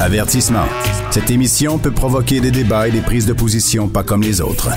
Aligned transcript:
Avertissement. 0.00 0.66
Cette 1.10 1.28
émission 1.28 1.78
peut 1.78 1.90
provoquer 1.90 2.40
des 2.40 2.52
débats 2.52 2.86
et 2.86 2.92
des 2.92 3.00
prises 3.00 3.26
de 3.26 3.32
position 3.32 3.88
pas 3.88 4.04
comme 4.04 4.22
les 4.22 4.40
autres. 4.40 4.68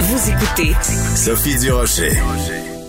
Vous 0.00 0.30
écoutez 0.30 0.72
Sophie 1.14 1.58
Durocher. 1.58 2.12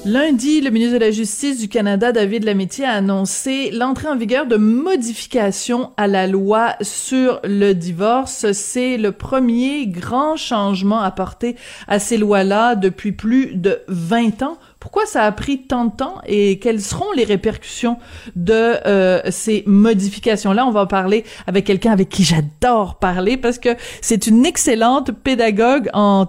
Lundi, 0.06 0.62
le 0.62 0.70
ministre 0.70 0.94
de 0.94 1.04
la 1.04 1.12
Justice 1.12 1.60
du 1.60 1.68
Canada, 1.68 2.14
David 2.14 2.46
Lametti, 2.46 2.86
a 2.86 2.94
annoncé 2.94 3.70
l'entrée 3.72 4.08
en 4.08 4.16
vigueur 4.16 4.46
de 4.46 4.56
modifications 4.56 5.92
à 5.98 6.08
la 6.08 6.26
loi 6.26 6.76
sur 6.82 7.42
le 7.44 7.74
divorce. 7.74 8.54
C'est 8.54 8.96
le 8.96 9.12
premier 9.12 9.88
grand 9.88 10.38
changement 10.38 11.02
apporté 11.02 11.58
à 11.90 12.00
ces 12.00 12.18
lois-là 12.18 12.76
depuis 12.76 13.12
plus 13.12 13.56
de 13.56 13.82
20 13.90 14.42
ans. 14.42 14.58
Pourquoi 14.80 15.06
ça 15.06 15.24
a 15.24 15.32
pris 15.34 15.64
tant 15.64 15.86
de 15.86 15.92
temps 15.92 16.22
et 16.26 16.58
quelles 16.60 16.80
seront 16.80 17.12
les 17.14 17.26
répercussions 17.26 17.98
de 18.38 18.54
euh, 18.54 19.20
ces 19.30 19.64
modifications-là? 19.68 20.66
On 20.66 20.72
va 20.72 20.86
parler 20.86 21.26
avec 21.48 21.66
quelqu'un 21.66 21.92
avec 21.92 22.08
qui 22.08 22.24
j'adore 22.24 22.98
parler 22.98 23.36
parce 23.36 23.60
que 23.60 23.70
c'est 24.00 24.28
une 24.28 24.46
excellente 24.46 25.12
pédagogue 25.12 25.90
en, 25.94 26.28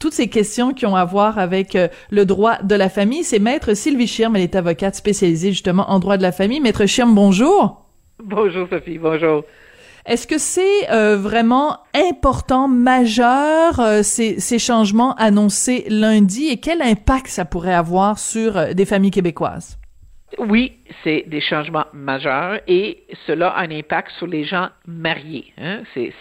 toutes 0.00 0.14
ces 0.14 0.28
questions 0.28 0.72
qui 0.72 0.86
ont 0.86 0.96
à 0.96 1.04
voir 1.04 1.38
avec 1.38 1.76
euh, 1.76 1.88
le 2.10 2.24
droit 2.24 2.56
de 2.62 2.74
la 2.74 2.88
famille. 2.88 3.24
C'est 3.24 3.40
Maître 3.40 3.74
Sylvie 3.74 4.06
Schirm, 4.06 4.36
elle 4.36 4.42
est 4.42 4.56
avocate 4.56 4.94
spécialisée 4.94 5.50
justement 5.50 5.90
en 5.90 5.98
droit 5.98 6.16
de 6.16 6.22
la 6.22 6.32
famille. 6.32 6.60
Maître 6.60 6.86
Schirm, 6.86 7.14
bonjour. 7.14 7.84
Bonjour 8.24 8.66
Sophie, 8.70 8.96
bonjour. 8.96 9.44
Est-ce 10.06 10.28
que 10.28 10.38
c'est 10.38 10.88
euh, 10.92 11.16
vraiment 11.16 11.78
important, 11.92 12.68
majeur, 12.68 13.80
euh, 13.80 14.04
ces, 14.04 14.38
ces, 14.38 14.60
changements 14.60 15.16
annoncés 15.16 15.84
lundi 15.88 16.46
et 16.46 16.58
quel 16.58 16.80
impact 16.80 17.26
ça 17.26 17.44
pourrait 17.44 17.74
avoir 17.74 18.20
sur 18.20 18.56
euh, 18.56 18.72
des 18.72 18.84
familles 18.84 19.10
québécoises? 19.10 19.78
Oui, 20.38 20.76
c'est 21.02 21.24
des 21.26 21.40
changements 21.40 21.86
majeurs 21.92 22.60
et 22.68 22.98
cela 23.26 23.48
a 23.48 23.62
un 23.62 23.70
impact 23.70 24.10
sur 24.18 24.26
les 24.26 24.44
gens 24.44 24.68
mariés. 24.86 25.52
Hein? 25.58 25.80
C'est 25.94 26.12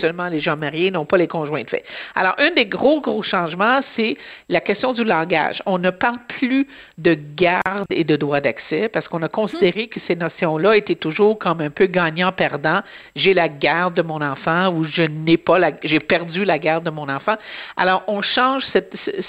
seulement 0.00 0.28
les 0.28 0.40
gens 0.40 0.56
mariés, 0.56 0.90
non 0.90 1.04
pas 1.04 1.16
les 1.16 1.26
conjoints 1.26 1.64
de 1.64 1.68
fait. 1.68 1.84
Alors, 2.14 2.34
un 2.38 2.52
des 2.52 2.66
gros, 2.66 3.00
gros 3.00 3.22
changements, 3.22 3.80
c'est 3.96 4.16
la 4.48 4.60
question 4.60 4.92
du 4.92 5.02
langage. 5.02 5.60
On 5.66 5.78
ne 5.78 5.90
parle 5.90 6.18
plus 6.28 6.68
de 6.98 7.18
garde 7.36 7.86
et 7.90 8.04
de 8.04 8.16
droit 8.16 8.40
d'accès 8.40 8.88
parce 8.88 9.08
qu'on 9.08 9.22
a 9.22 9.28
considéré 9.28 9.86
hmm. 9.86 9.88
que 9.88 10.00
ces 10.06 10.14
notions-là 10.14 10.76
étaient 10.76 10.94
toujours 10.94 11.38
comme 11.38 11.60
un 11.60 11.70
peu 11.70 11.86
gagnant-perdant. 11.86 12.82
J'ai 13.16 13.34
la 13.34 13.48
garde 13.48 13.94
de 13.94 14.02
mon 14.02 14.20
enfant 14.20 14.72
ou 14.72 14.84
je 14.84 15.02
n'ai 15.02 15.36
pas 15.36 15.58
la, 15.58 15.72
j'ai 15.82 16.00
perdu 16.00 16.44
la 16.44 16.58
garde 16.58 16.84
de 16.84 16.90
mon 16.90 17.08
enfant. 17.08 17.36
Alors, 17.76 18.04
on 18.06 18.22
change 18.22 18.64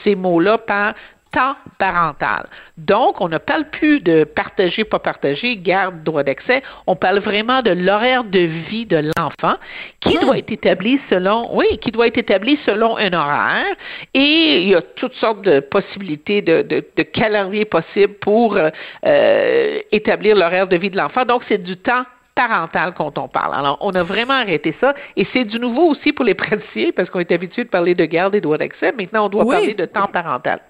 ces 0.03 0.15
mots-là 0.15 0.59
par 0.59 0.93
temps 1.31 1.55
parental. 1.77 2.47
Donc, 2.77 3.21
on 3.21 3.29
ne 3.29 3.37
parle 3.37 3.65
plus 3.69 3.99
de 3.99 4.23
partager, 4.23 4.83
pas 4.83 4.99
partager, 4.99 5.57
garde, 5.57 6.03
droit 6.03 6.23
d'accès. 6.23 6.63
On 6.87 6.95
parle 6.95 7.19
vraiment 7.19 7.61
de 7.61 7.71
l'horaire 7.71 8.23
de 8.23 8.39
vie 8.39 8.85
de 8.85 9.11
l'enfant 9.17 9.55
qui 9.99 10.17
hmm. 10.17 10.21
doit 10.21 10.37
être 10.37 10.51
établi 10.51 10.99
selon, 11.09 11.55
oui, 11.55 11.77
qui 11.79 11.91
doit 11.91 12.07
être 12.07 12.17
établi 12.17 12.59
selon 12.65 12.97
un 12.97 13.13
horaire. 13.13 13.75
Et 14.13 14.61
il 14.61 14.69
y 14.69 14.75
a 14.75 14.81
toutes 14.81 15.15
sortes 15.15 15.41
de 15.41 15.59
possibilités 15.59 16.41
de, 16.41 16.61
de, 16.61 16.85
de 16.95 17.03
calendrier 17.03 17.65
possibles 17.65 18.15
pour 18.15 18.57
euh, 18.57 19.79
établir 19.91 20.35
l'horaire 20.35 20.67
de 20.67 20.77
vie 20.77 20.89
de 20.89 20.97
l'enfant. 20.97 21.25
Donc, 21.25 21.43
c'est 21.47 21.61
du 21.61 21.77
temps 21.77 22.03
parental 22.35 22.93
quand 22.95 23.17
on 23.17 23.27
parle. 23.27 23.53
Alors, 23.53 23.77
on 23.81 23.91
a 23.95 24.03
vraiment 24.03 24.35
arrêté 24.35 24.73
ça. 24.79 24.93
Et 25.17 25.27
c'est 25.33 25.43
du 25.43 25.59
nouveau 25.59 25.89
aussi 25.89 26.13
pour 26.13 26.23
les 26.23 26.33
praticiens 26.45 26.91
parce 26.95 27.09
qu'on 27.09 27.19
est 27.19 27.31
habitué 27.31 27.65
de 27.65 27.69
parler 27.69 27.95
de 27.95 28.05
garde 28.05 28.33
et 28.35 28.41
droit 28.41 28.57
d'accès. 28.57 28.93
Maintenant, 28.93 29.25
on 29.25 29.29
doit 29.29 29.45
parler 29.45 29.73
de 29.73 29.85
temps 29.85 30.07
parental. 30.07 30.61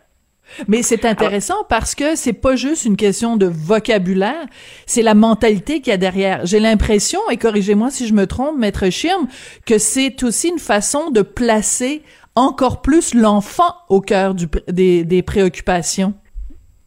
Mais 0.68 0.82
c'est 0.82 1.06
intéressant 1.06 1.64
parce 1.70 1.96
que 1.96 2.16
c'est 2.16 2.34
pas 2.34 2.56
juste 2.56 2.86
une 2.86 2.98
question 2.98 3.38
de 3.38 3.46
vocabulaire, 3.46 4.46
c'est 4.86 5.02
la 5.02 5.16
mentalité 5.16 5.82
qu'il 5.82 5.92
y 5.92 5.94
a 5.94 5.98
derrière. 5.98 6.46
J'ai 6.46 6.60
l'impression, 6.60 7.20
et 7.32 7.38
corrigez-moi 7.38 7.90
si 7.92 8.08
je 8.08 8.14
me 8.14 8.28
trompe, 8.28 8.58
maître 8.58 8.90
Schirm, 8.90 9.28
que 9.66 9.78
c'est 9.78 10.24
aussi 10.24 10.50
une 10.50 10.60
façon 10.60 11.12
de 11.12 11.22
placer 11.22 12.02
encore 12.36 12.82
plus 12.82 13.14
l'enfant 13.14 13.74
au 13.90 14.02
cœur 14.02 14.34
des, 14.34 15.04
des 15.04 15.22
préoccupations. 15.22 16.14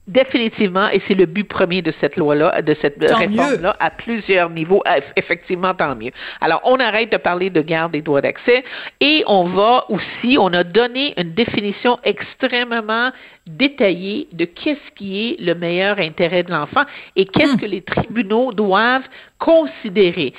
Définitivement, 0.08 0.88
et 0.88 1.00
c'est 1.06 1.14
le 1.14 1.26
but 1.26 1.44
premier 1.44 1.80
de 1.80 1.94
cette 2.00 2.16
loi-là, 2.16 2.60
de 2.60 2.76
cette 2.82 2.96
réforme-là, 3.00 3.76
à 3.78 3.90
plusieurs 3.90 4.50
niveaux. 4.50 4.82
Effectivement, 5.16 5.74
tant 5.74 5.94
mieux. 5.94 6.10
Alors, 6.40 6.60
on 6.64 6.80
arrête 6.80 7.12
de 7.12 7.18
parler 7.18 7.50
de 7.50 7.60
garde 7.60 7.94
et 7.94 8.02
droits 8.02 8.20
d'accès 8.20 8.64
et 9.00 9.22
on 9.28 9.44
va 9.44 9.84
aussi, 9.90 10.36
on 10.40 10.52
a 10.54 10.64
donné 10.64 11.14
une 11.16 11.34
définition 11.34 12.00
extrêmement 12.02 13.12
détaillée 13.47 14.28
de 14.32 14.44
qu'est-ce 14.44 14.94
qui 14.94 15.28
est 15.28 15.41
le 15.41 15.54
meilleur 15.54 15.98
intérêt 15.98 16.44
de 16.44 16.50
l'enfant 16.50 16.84
et 17.16 17.26
qu'est-ce 17.26 17.54
hmm. 17.54 17.60
que 17.60 17.66
les 17.66 17.82
tribunaux 17.82 18.53
doivent 18.53 19.06
considérer. 19.38 20.32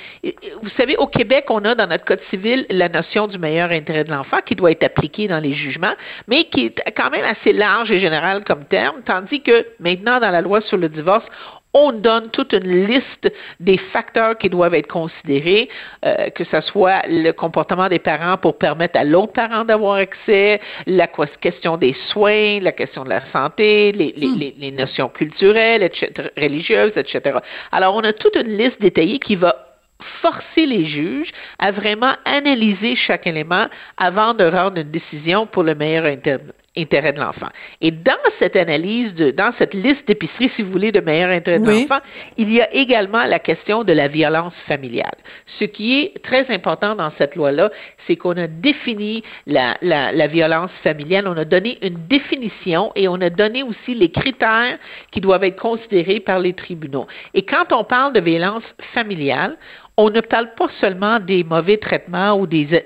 Vous 0.62 0.70
savez, 0.78 0.96
au 0.96 1.06
Québec, 1.06 1.44
on 1.50 1.62
a 1.66 1.74
dans 1.74 1.86
notre 1.86 2.06
Code 2.06 2.22
civil 2.30 2.64
la 2.70 2.88
notion 2.88 3.26
du 3.26 3.38
meilleur 3.38 3.70
intérêt 3.70 4.04
de 4.04 4.10
l'enfant 4.10 4.38
qui 4.46 4.54
doit 4.54 4.70
être 4.70 4.84
appliquée 4.84 5.28
dans 5.28 5.40
les 5.40 5.52
jugements, 5.52 5.94
mais 6.28 6.44
qui 6.44 6.66
est 6.66 6.92
quand 6.96 7.10
même 7.10 7.24
assez 7.24 7.52
large 7.52 7.90
et 7.90 8.00
général 8.00 8.44
comme 8.44 8.64
terme, 8.64 9.02
tandis 9.04 9.42
que 9.42 9.66
maintenant, 9.78 10.20
dans 10.20 10.30
la 10.30 10.40
loi 10.40 10.62
sur 10.62 10.78
le 10.78 10.88
divorce, 10.88 11.24
on 11.74 11.92
donne 11.92 12.30
toute 12.30 12.52
une 12.52 12.86
liste 12.86 13.32
des 13.58 13.76
facteurs 13.92 14.38
qui 14.38 14.48
doivent 14.48 14.74
être 14.74 14.86
considérés, 14.86 15.68
euh, 16.04 16.30
que 16.30 16.44
ce 16.44 16.60
soit 16.62 17.02
le 17.08 17.32
comportement 17.32 17.88
des 17.88 17.98
parents 17.98 18.36
pour 18.36 18.56
permettre 18.56 18.98
à 18.98 19.04
l'autre 19.04 19.32
parent 19.32 19.64
d'avoir 19.64 19.96
accès, 19.96 20.60
la 20.86 21.08
question 21.40 21.76
des 21.76 21.94
soins, 22.08 22.60
la 22.60 22.72
question 22.72 23.04
de 23.04 23.10
la 23.10 23.22
santé, 23.32 23.92
les, 23.92 24.14
les, 24.16 24.28
hmm. 24.28 24.52
les 24.58 24.70
notions 24.70 25.08
culturelles, 25.08 25.82
etc., 25.82 26.30
religieuses, 26.36 26.92
etc. 26.96 27.38
Alors, 27.72 27.96
on 27.96 28.04
a 28.04 28.12
toute 28.12 28.36
une 28.36 28.56
liste 28.56 28.80
détaillée 28.80 29.18
qui 29.18 29.34
va 29.36 29.56
forcer 30.20 30.66
les 30.66 30.86
juges 30.86 31.30
à 31.58 31.70
vraiment 31.72 32.14
analyser 32.24 32.94
chaque 32.96 33.26
élément 33.26 33.66
avant 33.96 34.34
de 34.34 34.44
rendre 34.44 34.78
une 34.78 34.90
décision 34.90 35.46
pour 35.46 35.62
le 35.62 35.74
meilleur 35.74 36.06
intérêt 36.76 37.12
de 37.12 37.20
l'enfant. 37.20 37.48
Et 37.80 37.90
dans 37.90 38.12
cette 38.38 38.56
analyse, 38.56 39.14
de, 39.14 39.30
dans 39.30 39.52
cette 39.58 39.74
liste 39.74 40.06
d'épicerie, 40.06 40.50
si 40.56 40.62
vous 40.62 40.72
voulez, 40.72 40.92
de 40.92 41.00
meilleur 41.00 41.30
intérêt 41.30 41.58
de 41.58 41.66
l'enfant, 41.66 42.00
il 42.36 42.52
y 42.52 42.60
a 42.60 42.72
également 42.74 43.24
la 43.24 43.38
question 43.38 43.84
de 43.84 43.92
la 43.92 44.08
violence 44.08 44.54
familiale. 44.66 45.16
Ce 45.58 45.64
qui 45.64 46.00
est 46.00 46.22
très 46.22 46.52
important 46.52 46.94
dans 46.94 47.10
cette 47.18 47.36
loi-là, 47.36 47.70
c'est 48.06 48.16
qu'on 48.16 48.36
a 48.36 48.46
défini 48.46 49.22
la, 49.46 49.76
la, 49.82 50.12
la, 50.12 50.26
violence 50.26 50.70
familiale, 50.82 51.28
on 51.28 51.36
a 51.36 51.44
donné 51.44 51.78
une 51.82 52.06
définition 52.08 52.92
et 52.96 53.08
on 53.08 53.20
a 53.20 53.30
donné 53.30 53.62
aussi 53.62 53.94
les 53.94 54.10
critères 54.10 54.78
qui 55.10 55.20
doivent 55.20 55.44
être 55.44 55.60
considérés 55.60 56.20
par 56.20 56.38
les 56.38 56.54
tribunaux. 56.54 57.06
Et 57.34 57.42
quand 57.42 57.72
on 57.72 57.84
parle 57.84 58.12
de 58.12 58.20
violence 58.20 58.64
familiale, 58.94 59.56
on 59.96 60.10
ne 60.10 60.20
parle 60.20 60.50
pas 60.56 60.68
seulement 60.80 61.20
des 61.20 61.44
mauvais 61.44 61.76
traitements 61.76 62.34
ou 62.34 62.46
des, 62.46 62.84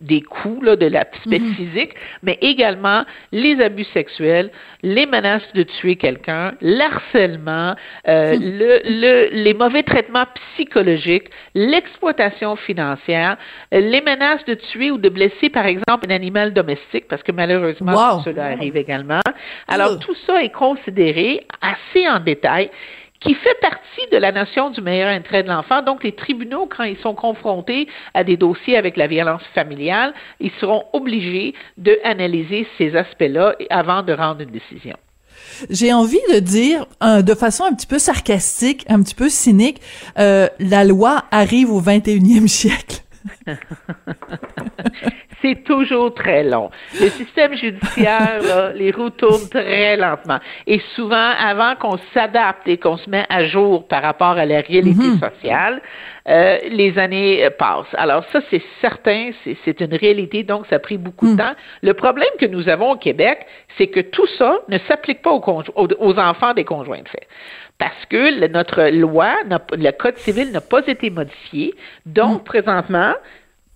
des 0.00 0.22
coups 0.22 0.64
là, 0.64 0.76
de 0.76 0.86
l'aspect 0.86 1.38
mhm. 1.38 1.54
physique, 1.54 1.94
mais 2.22 2.38
également 2.40 3.04
les 3.32 3.60
abus 3.60 3.84
sexuels, 3.92 4.50
les 4.82 5.04
menaces 5.06 5.52
de 5.54 5.62
tuer 5.62 5.96
quelqu'un, 5.96 6.54
l'harcèlement, 6.62 7.74
euh, 8.08 8.36
le, 8.40 8.80
le, 8.84 9.28
les 9.32 9.52
mauvais 9.52 9.82
traitements 9.82 10.24
psychologiques, 10.54 11.28
l'exploitation 11.54 12.56
financière, 12.56 13.36
les 13.70 14.00
menaces 14.00 14.44
de 14.46 14.54
tuer 14.54 14.90
ou 14.90 14.96
de 14.96 15.10
blesser, 15.10 15.50
par 15.50 15.66
exemple, 15.66 16.06
un 16.08 16.14
animal 16.14 16.54
domestique, 16.54 17.08
parce 17.08 17.22
que 17.22 17.32
malheureusement, 17.32 18.22
cela 18.22 18.46
arrive 18.46 18.76
également. 18.76 19.20
Alors, 19.66 19.98
tout 19.98 20.14
ça 20.26 20.42
est 20.42 20.52
considéré 20.52 21.46
assez 21.60 22.08
en 22.08 22.20
détail 22.20 22.70
qui 23.20 23.34
fait 23.34 23.60
partie 23.60 24.06
de 24.12 24.16
la 24.16 24.32
notion 24.32 24.70
du 24.70 24.80
meilleur 24.80 25.08
intérêt 25.08 25.42
de 25.42 25.48
l'enfant. 25.48 25.82
Donc, 25.82 26.04
les 26.04 26.12
tribunaux, 26.12 26.68
quand 26.74 26.84
ils 26.84 26.98
sont 26.98 27.14
confrontés 27.14 27.88
à 28.14 28.24
des 28.24 28.36
dossiers 28.36 28.76
avec 28.76 28.96
la 28.96 29.06
violence 29.06 29.42
familiale, 29.54 30.14
ils 30.40 30.52
seront 30.60 30.84
obligés 30.92 31.54
d'analyser 31.76 32.66
ces 32.78 32.94
aspects-là 32.96 33.56
avant 33.70 34.02
de 34.02 34.12
rendre 34.12 34.42
une 34.42 34.50
décision. 34.50 34.96
J'ai 35.70 35.92
envie 35.92 36.20
de 36.32 36.38
dire, 36.38 36.86
euh, 37.02 37.22
de 37.22 37.34
façon 37.34 37.64
un 37.64 37.74
petit 37.74 37.86
peu 37.86 37.98
sarcastique, 37.98 38.84
un 38.88 39.02
petit 39.02 39.14
peu 39.14 39.28
cynique, 39.28 39.80
euh, 40.18 40.48
la 40.60 40.84
loi 40.84 41.24
arrive 41.30 41.72
au 41.72 41.80
21e 41.80 42.46
siècle. 42.46 43.02
c'est 45.42 45.62
toujours 45.64 46.14
très 46.14 46.42
long. 46.42 46.70
Le 47.00 47.08
système 47.10 47.54
judiciaire, 47.54 48.40
là, 48.42 48.72
les 48.72 48.90
roues 48.90 49.10
tournent 49.10 49.48
très 49.50 49.96
lentement. 49.96 50.38
Et 50.66 50.80
souvent, 50.94 51.32
avant 51.38 51.74
qu'on 51.76 51.98
s'adapte 52.12 52.66
et 52.66 52.76
qu'on 52.76 52.96
se 52.96 53.08
met 53.08 53.24
à 53.28 53.46
jour 53.46 53.86
par 53.86 54.02
rapport 54.02 54.36
à 54.36 54.46
la 54.46 54.60
réalité 54.60 55.04
mhm. 55.04 55.20
sociale, 55.20 55.80
euh, 56.28 56.58
les 56.70 56.98
années 56.98 57.44
euh, 57.44 57.50
passent. 57.50 57.86
Alors 57.94 58.24
ça, 58.32 58.40
c'est 58.50 58.62
certain, 58.80 59.30
c'est 59.64 59.80
une 59.80 59.94
réalité, 59.94 60.42
donc 60.42 60.66
ça 60.68 60.76
a 60.76 60.78
pris 60.78 60.98
beaucoup 60.98 61.26
de 61.26 61.32
mhm. 61.32 61.38
temps. 61.38 61.54
Le 61.82 61.94
problème 61.94 62.28
que 62.38 62.46
nous 62.46 62.68
avons 62.68 62.92
au 62.92 62.96
Québec, 62.96 63.46
c'est 63.76 63.86
que 63.86 64.00
tout 64.00 64.26
ça 64.38 64.58
ne 64.68 64.78
s'applique 64.88 65.22
pas 65.22 65.30
aux, 65.30 65.64
aux, 65.76 66.18
enfants 66.18 66.54
des 66.54 66.64
conjoints 66.64 67.02
de 67.02 67.08
fait 67.08 67.26
parce 67.78 68.06
que 68.10 68.48
notre 68.48 68.88
loi, 68.90 69.36
le 69.72 69.90
Code 69.92 70.16
civil 70.16 70.50
n'a 70.50 70.60
pas 70.60 70.84
été 70.88 71.10
modifié. 71.10 71.74
Donc, 72.06 72.38
mhm. 72.38 72.44
présentement, 72.44 73.14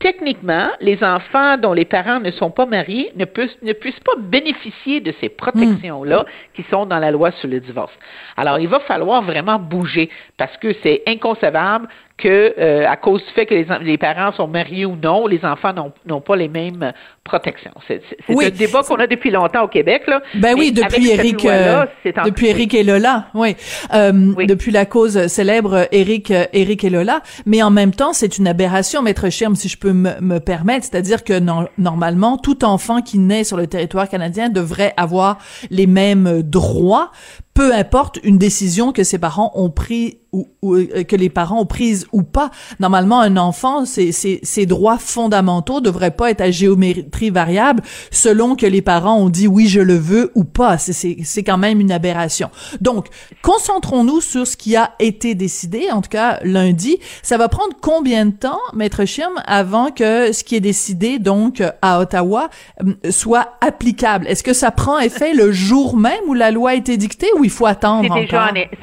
techniquement, 0.03 0.69
les 0.81 1.03
enfants 1.03 1.57
dont 1.57 1.73
les 1.73 1.85
parents 1.85 2.19
ne 2.19 2.33
sont 2.33 2.51
pas 2.51 2.67
mariés 2.67 3.13
ne 3.15 3.25
puissent, 3.25 3.57
ne 3.63 3.73
puissent 3.73 4.01
pas 4.01 4.17
bénéficier 4.19 5.01
de 5.01 5.15
ces 5.21 5.29
protections-là 5.29 6.23
hmm. 6.23 6.55
qui 6.55 6.65
sont 6.71 6.87
dans 6.87 6.99
la 6.99 7.13
loi 7.13 7.31
sur 7.31 7.49
le 7.49 7.61
divorce. 7.61 7.93
Alors, 8.37 8.59
il 8.59 8.69
va 8.69 8.81
falloir 8.81 9.23
vraiment 9.23 9.59
bouger 9.61 10.11
parce 10.37 10.57
que 10.59 10.75
c'est 10.83 11.03
inconcevable 11.07 11.89
que 12.23 12.55
euh, 12.59 12.87
à 12.89 12.97
cause 12.97 13.21
du 13.25 13.33
fait 13.33 13.47
que 13.47 13.55
les, 13.55 13.67
les, 13.83 13.99
parents 13.99 14.33
sont 14.33 14.47
mariés 14.47 14.87
ou 14.87 14.97
non, 14.97 15.27
les 15.27 15.45
enfants 15.45 15.75
n'ont 16.07 16.21
pas 16.21 16.37
les 16.37 16.49
mêmes 16.49 16.93
protections. 17.25 17.73
C'est 17.89 18.03
un 18.29 18.51
débat 18.51 18.83
qu'on 18.83 18.97
a 18.97 19.07
depuis 19.07 19.31
longtemps 19.31 19.65
au 19.65 19.69
Québec. 19.69 20.03
Là. 20.07 20.23
Ben 20.35 20.55
oui, 20.57 20.73
depuis 20.73 21.11
Eric, 21.11 21.45
euh, 21.45 21.85
depuis 22.25 22.49
Eric 22.49 22.75
et 22.75 22.85
Lola, 22.85 23.27
oui. 23.35 23.57
Euh, 23.93 24.13
oui. 24.37 24.47
Depuis 24.47 24.71
la 24.71 24.87
cause 24.87 25.27
célèbre 25.27 25.89
Eric, 25.91 26.33
Eric 26.53 26.85
et 26.85 26.91
Lola. 26.91 27.23
Mais 27.45 27.63
en 27.63 27.71
même 27.71 27.93
temps, 27.93 28.13
c'est 28.13 28.39
une 28.39 28.47
aberration, 28.47 29.03
maître 29.03 29.29
Schirm, 29.29 29.57
si 29.57 29.69
je 29.69 29.79
peux 29.79 29.93
me, 29.93 30.21
me 30.21 30.39
permettre. 30.39 30.87
C'est-à-dire 30.87 31.25
que 31.25 31.41
normalement, 31.79 32.39
tout 32.39 32.65
enfant 32.65 33.03
qui 33.03 33.19
naît 33.19 33.45
sur 33.45 33.57
le 33.57 33.67
territoire 33.67 34.09
canadien 34.09 34.49
devrait 34.49 34.95
avoir 34.97 35.39
les 35.71 35.87
mêmes 35.87 36.43
droits 36.43 37.11
peu 37.55 37.75
importe 37.75 38.19
une 38.23 38.39
décision 38.39 38.93
que 38.93 39.05
ses 39.05 39.19
parents 39.19 39.53
ont 39.55 39.71
pris 39.71 40.19
ou, 40.33 40.49
euh, 40.65 41.05
que 41.05 41.15
les 41.15 41.29
parents 41.29 41.61
ont 41.61 41.67
prise 41.67 42.07
ou 42.13 42.23
pas. 42.23 42.51
Normalement, 42.81 43.21
un 43.21 43.37
enfant, 43.37 43.85
ses, 43.85 44.13
ses, 44.13 44.41
ses, 44.43 44.65
droits 44.65 44.97
fondamentaux 44.97 45.81
devraient 45.81 46.13
pas 46.13 46.31
être 46.31 46.41
à 46.41 46.51
géométrie 46.51 47.29
variable 47.29 47.83
selon 48.11 48.57
que 48.57 48.65
les 48.65 48.81
parents 48.81 49.19
ont 49.19 49.29
dit 49.29 49.47
oui, 49.47 49.69
je 49.69 49.81
le 49.81 49.97
veux 49.97 50.33
ou 50.35 50.45
pas. 50.45 50.79
C'est 50.79 51.43
quand 51.45 51.59
même 51.59 51.81
une 51.81 51.93
aberration. 51.93 52.51
Donc, 52.81 53.09
concentrons-nous 53.43 54.23
sur 54.23 54.47
ce 54.47 54.57
qui 54.57 54.75
a 54.75 54.93
été 54.99 55.35
décidé, 55.35 55.91
en 55.91 56.01
tout 56.01 56.09
cas 56.09 56.41
lundi. 56.45 56.99
Ça 57.23 57.37
va 57.37 57.49
prendre 57.49 57.75
combien 57.83 58.25
de 58.25 58.33
temps, 58.33 58.61
Maître 58.75 59.05
Schirm, 59.05 59.35
avant 59.45 59.91
que 59.91 60.33
ce 60.33 60.45
qui 60.45 60.57
est 60.57 60.61
décidé, 60.61 61.19
donc, 61.19 61.63
à 61.83 62.01
Ottawa, 62.01 62.49
euh, 62.83 63.11
soit 63.11 63.59
applicable? 63.61 64.27
Est-ce 64.29 64.43
que 64.43 64.55
ça 64.55 64.71
prend 64.71 64.99
effet 64.99 65.35
le 65.35 65.53
jour 65.53 65.99
même 65.99 66.23
où 66.27 66.33
la 66.33 66.51
loi 66.51 66.71
a 66.71 66.75
été 66.75 66.97
dictée 66.97 67.29
il 67.45 67.51
faut 67.51 67.67
attendre 67.67 68.15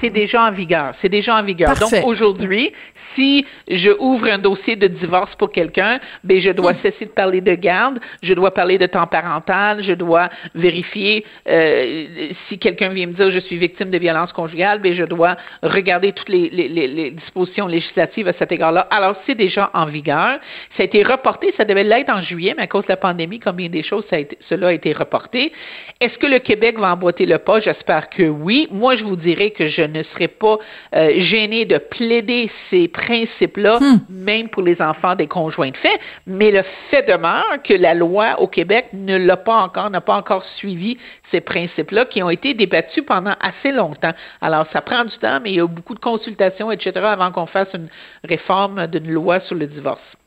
C'est 0.02 0.10
déjà 0.10 0.44
en 0.44 0.52
vigueur. 0.52 0.94
C'est 1.02 1.10
déjà 1.10 1.36
en 1.36 1.44
vigueur. 1.44 1.76
Donc 1.76 1.94
aujourd'hui, 2.04 2.72
si 3.16 3.46
je 3.68 3.92
ouvre 4.00 4.28
un 4.28 4.38
dossier 4.38 4.76
de 4.76 4.88
divorce 4.88 5.34
pour 5.36 5.52
quelqu'un, 5.52 6.00
ben 6.24 6.40
je 6.40 6.52
dois 6.52 6.74
hmm. 6.74 6.82
cesser 6.84 7.06
de 7.06 7.12
parler 7.12 7.42
de 7.42 7.54
garde, 7.56 8.00
je 8.24 8.34
dois 8.34 8.54
parler 8.54 8.78
de 8.78 8.86
temps 8.86 9.08
parental, 9.08 9.84
je 9.84 9.94
dois 9.94 10.30
vérifier 10.56 11.26
euh, 11.48 12.08
si 12.48 12.58
quelqu'un 12.60 12.90
vient 12.90 13.08
me 13.08 13.14
dire 13.14 13.32
je 13.32 13.40
suis 13.40 13.58
victime 13.58 13.90
de 13.90 13.98
violence 13.98 14.32
conjugale, 14.34 14.80
ben 14.80 14.94
je 14.94 15.04
dois 15.04 15.36
regarder 15.64 16.12
toutes 16.14 16.30
les, 16.30 16.50
les, 16.50 16.68
les 16.70 17.12
dispositions 17.12 17.68
législatives 17.68 18.28
à 18.28 18.34
cet 18.34 18.52
égard-là. 18.52 18.88
Alors 18.92 19.16
c'est 19.26 19.36
déjà 19.36 19.70
en 19.74 19.86
vigueur. 19.86 20.40
Ça 20.78 20.84
a 20.84 20.84
été 20.84 21.04
reporté, 21.04 21.54
ça 21.58 21.66
devait 21.66 21.84
l'être 21.84 22.10
en 22.10 22.22
juillet, 22.22 22.54
mais 22.56 22.64
à 22.64 22.68
cause 22.68 22.84
de 22.84 22.90
la 22.90 22.98
pandémie, 22.98 23.40
comme 23.40 23.56
bien 23.56 23.70
des 23.70 23.84
choses, 23.84 24.06
ça 24.10 24.16
a 24.16 24.20
été, 24.20 24.38
cela 24.50 24.68
a 24.68 24.74
été 24.74 24.94
reporté. 24.94 25.52
Est-ce 26.00 26.18
que 26.18 26.28
le 26.28 26.40
Québec 26.40 26.78
va 26.78 26.94
emboîter 26.94 27.26
le 27.26 27.38
pas? 27.38 27.60
J'espère 27.60 28.10
que 28.10 28.24
oui. 28.24 28.68
Moi, 28.72 28.96
je 28.96 29.04
vous 29.04 29.16
dirais 29.16 29.52
que 29.52 29.68
je 29.68 29.82
ne 29.82 30.04
serai 30.04 30.28
pas 30.28 30.58
euh, 30.96 31.12
gêné 31.22 31.66
de 31.66 31.78
plaider 31.78 32.50
ces 32.70 32.88
principe-là, 33.00 33.80
hmm. 33.80 34.00
même 34.10 34.50
pour 34.50 34.64
les 34.64 34.82
enfants 34.82 35.16
des 35.16 35.28
conjoints 35.28 35.72
de 35.72 35.78
fait. 35.78 36.00
Mais 36.28 36.52
le 36.52 36.64
fait 36.90 37.04
demeure 37.08 37.62
que 37.64 37.74
la 37.74 37.94
loi 37.94 38.40
au 38.40 38.48
Québec 38.48 38.88
ne 38.94 39.18
l'a 39.18 39.38
pas 39.38 39.56
encore, 39.56 39.90
n'a 39.90 40.02
pas 40.02 40.16
encore 40.16 40.44
suivi 40.58 40.98
ces 41.32 41.42
principes-là 41.42 42.06
qui 42.06 42.22
ont 42.24 42.30
été 42.30 42.54
débattus 42.54 43.04
pendant 43.06 43.36
assez 43.40 43.72
longtemps. 43.72 44.14
Alors, 44.42 44.66
ça 44.74 44.82
prend 44.82 45.06
du 45.06 45.18
temps, 45.18 45.40
mais 45.42 45.52
il 45.52 45.56
y 45.56 45.62
a 45.62 45.68
beaucoup 45.68 45.96
de 45.96 46.00
consultations, 46.00 46.72
etc., 46.72 46.92
avant 47.04 47.32
qu'on 47.32 47.46
fasse 47.46 47.70
une 47.74 47.90
réforme 48.24 48.88
d'une 48.88 49.12
loi 49.12 49.40
sur 49.42 49.56
le 49.56 49.68
divorce. 49.68 50.19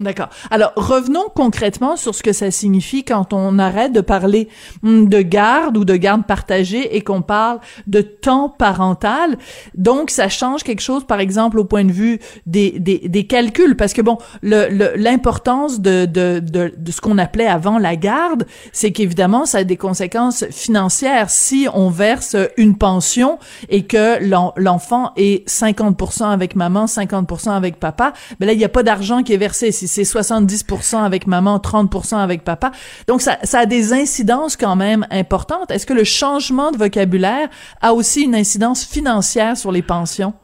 D'accord. 0.00 0.28
Alors 0.50 0.72
revenons 0.74 1.26
concrètement 1.36 1.96
sur 1.96 2.16
ce 2.16 2.24
que 2.24 2.32
ça 2.32 2.50
signifie 2.50 3.04
quand 3.04 3.32
on 3.32 3.60
arrête 3.60 3.92
de 3.92 4.00
parler 4.00 4.48
hmm, 4.82 5.06
de 5.06 5.22
garde 5.22 5.76
ou 5.76 5.84
de 5.84 5.94
garde 5.94 6.26
partagée 6.26 6.96
et 6.96 7.02
qu'on 7.02 7.22
parle 7.22 7.60
de 7.86 8.00
temps 8.00 8.48
parental. 8.48 9.38
Donc 9.76 10.10
ça 10.10 10.28
change 10.28 10.64
quelque 10.64 10.80
chose, 10.80 11.04
par 11.04 11.20
exemple 11.20 11.60
au 11.60 11.64
point 11.64 11.84
de 11.84 11.92
vue 11.92 12.18
des, 12.44 12.72
des, 12.72 13.08
des 13.08 13.26
calculs, 13.28 13.76
parce 13.76 13.92
que 13.92 14.02
bon, 14.02 14.18
l'importance 14.42 15.76
le, 15.76 16.06
de, 16.06 16.06
de, 16.06 16.40
de, 16.40 16.74
de 16.76 16.90
ce 16.90 17.00
qu'on 17.00 17.16
appelait 17.16 17.46
avant 17.46 17.78
la 17.78 17.94
garde, 17.94 18.48
c'est 18.72 18.90
qu'évidemment 18.90 19.46
ça 19.46 19.58
a 19.58 19.64
des 19.64 19.76
conséquences 19.76 20.44
financières. 20.50 21.30
Si 21.30 21.68
on 21.72 21.88
verse 21.88 22.34
une 22.56 22.76
pension 22.76 23.38
et 23.68 23.84
que 23.84 24.18
l'enfant 24.60 25.12
est 25.16 25.48
50% 25.48 26.24
avec 26.24 26.56
maman, 26.56 26.86
50% 26.86 27.50
avec 27.50 27.78
papa, 27.78 28.12
ben 28.40 28.46
là 28.46 28.54
il 28.54 28.58
n'y 28.58 28.64
a 28.64 28.68
pas 28.68 28.82
d'argent 28.82 29.22
qui 29.22 29.32
est 29.32 29.36
versé 29.36 29.70
c'est 29.94 30.02
70% 30.02 31.04
avec 31.04 31.26
maman, 31.26 31.58
30% 31.58 32.16
avec 32.16 32.42
papa. 32.42 32.72
Donc 33.06 33.20
ça, 33.20 33.38
ça 33.44 33.60
a 33.60 33.66
des 33.66 33.92
incidences 33.92 34.56
quand 34.56 34.76
même 34.76 35.06
importantes. 35.10 35.70
Est-ce 35.70 35.86
que 35.86 35.92
le 35.92 36.04
changement 36.04 36.72
de 36.72 36.76
vocabulaire 36.76 37.48
a 37.80 37.92
aussi 37.92 38.24
une 38.24 38.34
incidence 38.34 38.84
financière 38.84 39.56
sur 39.56 39.70
les 39.70 39.82
pensions? 39.82 40.34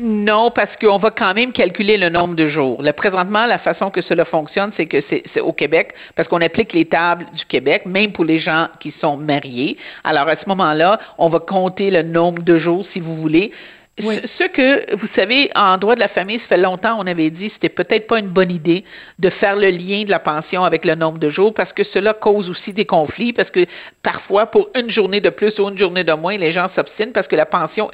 Non, 0.00 0.52
parce 0.52 0.70
qu'on 0.80 0.98
va 0.98 1.10
quand 1.10 1.34
même 1.34 1.52
calculer 1.52 1.96
le 1.96 2.08
nombre 2.08 2.36
de 2.36 2.48
jours. 2.48 2.80
Là, 2.82 2.92
présentement, 2.92 3.46
la 3.46 3.58
façon 3.58 3.90
que 3.90 4.00
cela 4.02 4.24
fonctionne, 4.24 4.70
c'est 4.76 4.86
que 4.86 4.98
c'est 5.10 5.40
au 5.40 5.52
Québec, 5.52 5.92
parce 6.14 6.28
qu'on 6.28 6.40
applique 6.40 6.72
les 6.72 6.84
tables 6.84 7.26
du 7.36 7.44
Québec, 7.46 7.84
même 7.84 8.12
pour 8.12 8.24
les 8.24 8.38
gens 8.38 8.68
qui 8.78 8.94
sont 9.00 9.16
mariés. 9.16 9.76
Alors, 10.04 10.28
à 10.28 10.36
ce 10.36 10.48
moment-là, 10.48 11.00
on 11.18 11.28
va 11.28 11.40
compter 11.40 11.90
le 11.90 12.04
nombre 12.04 12.42
de 12.42 12.60
jours, 12.60 12.86
si 12.92 13.00
vous 13.00 13.16
voulez. 13.16 13.50
Ce, 13.98 14.46
que, 14.48 14.94
vous 14.96 15.08
savez, 15.14 15.50
en 15.54 15.76
droit 15.76 15.94
de 15.94 16.00
la 16.00 16.08
famille, 16.08 16.38
ça 16.40 16.46
fait 16.46 16.56
longtemps, 16.56 16.96
on 16.98 17.06
avait 17.06 17.30
dit, 17.30 17.50
c'était 17.54 17.68
peut-être 17.68 18.06
pas 18.06 18.18
une 18.18 18.28
bonne 18.28 18.50
idée 18.50 18.84
de 19.18 19.30
faire 19.30 19.56
le 19.56 19.70
lien 19.70 20.04
de 20.04 20.10
la 20.10 20.18
pension 20.18 20.64
avec 20.64 20.84
le 20.84 20.94
nombre 20.94 21.18
de 21.18 21.30
jours 21.30 21.52
parce 21.52 21.72
que 21.72 21.84
cela 21.84 22.14
cause 22.14 22.48
aussi 22.48 22.72
des 22.72 22.84
conflits 22.84 23.32
parce 23.32 23.50
que 23.50 23.66
parfois, 24.02 24.46
pour 24.46 24.68
une 24.74 24.90
journée 24.90 25.20
de 25.20 25.30
plus 25.30 25.58
ou 25.58 25.68
une 25.68 25.78
journée 25.78 26.04
de 26.04 26.12
moins, 26.12 26.36
les 26.36 26.52
gens 26.52 26.68
s'obstinent 26.74 27.12
parce 27.12 27.26
que 27.26 27.36
la 27.36 27.46
pension, 27.46 27.90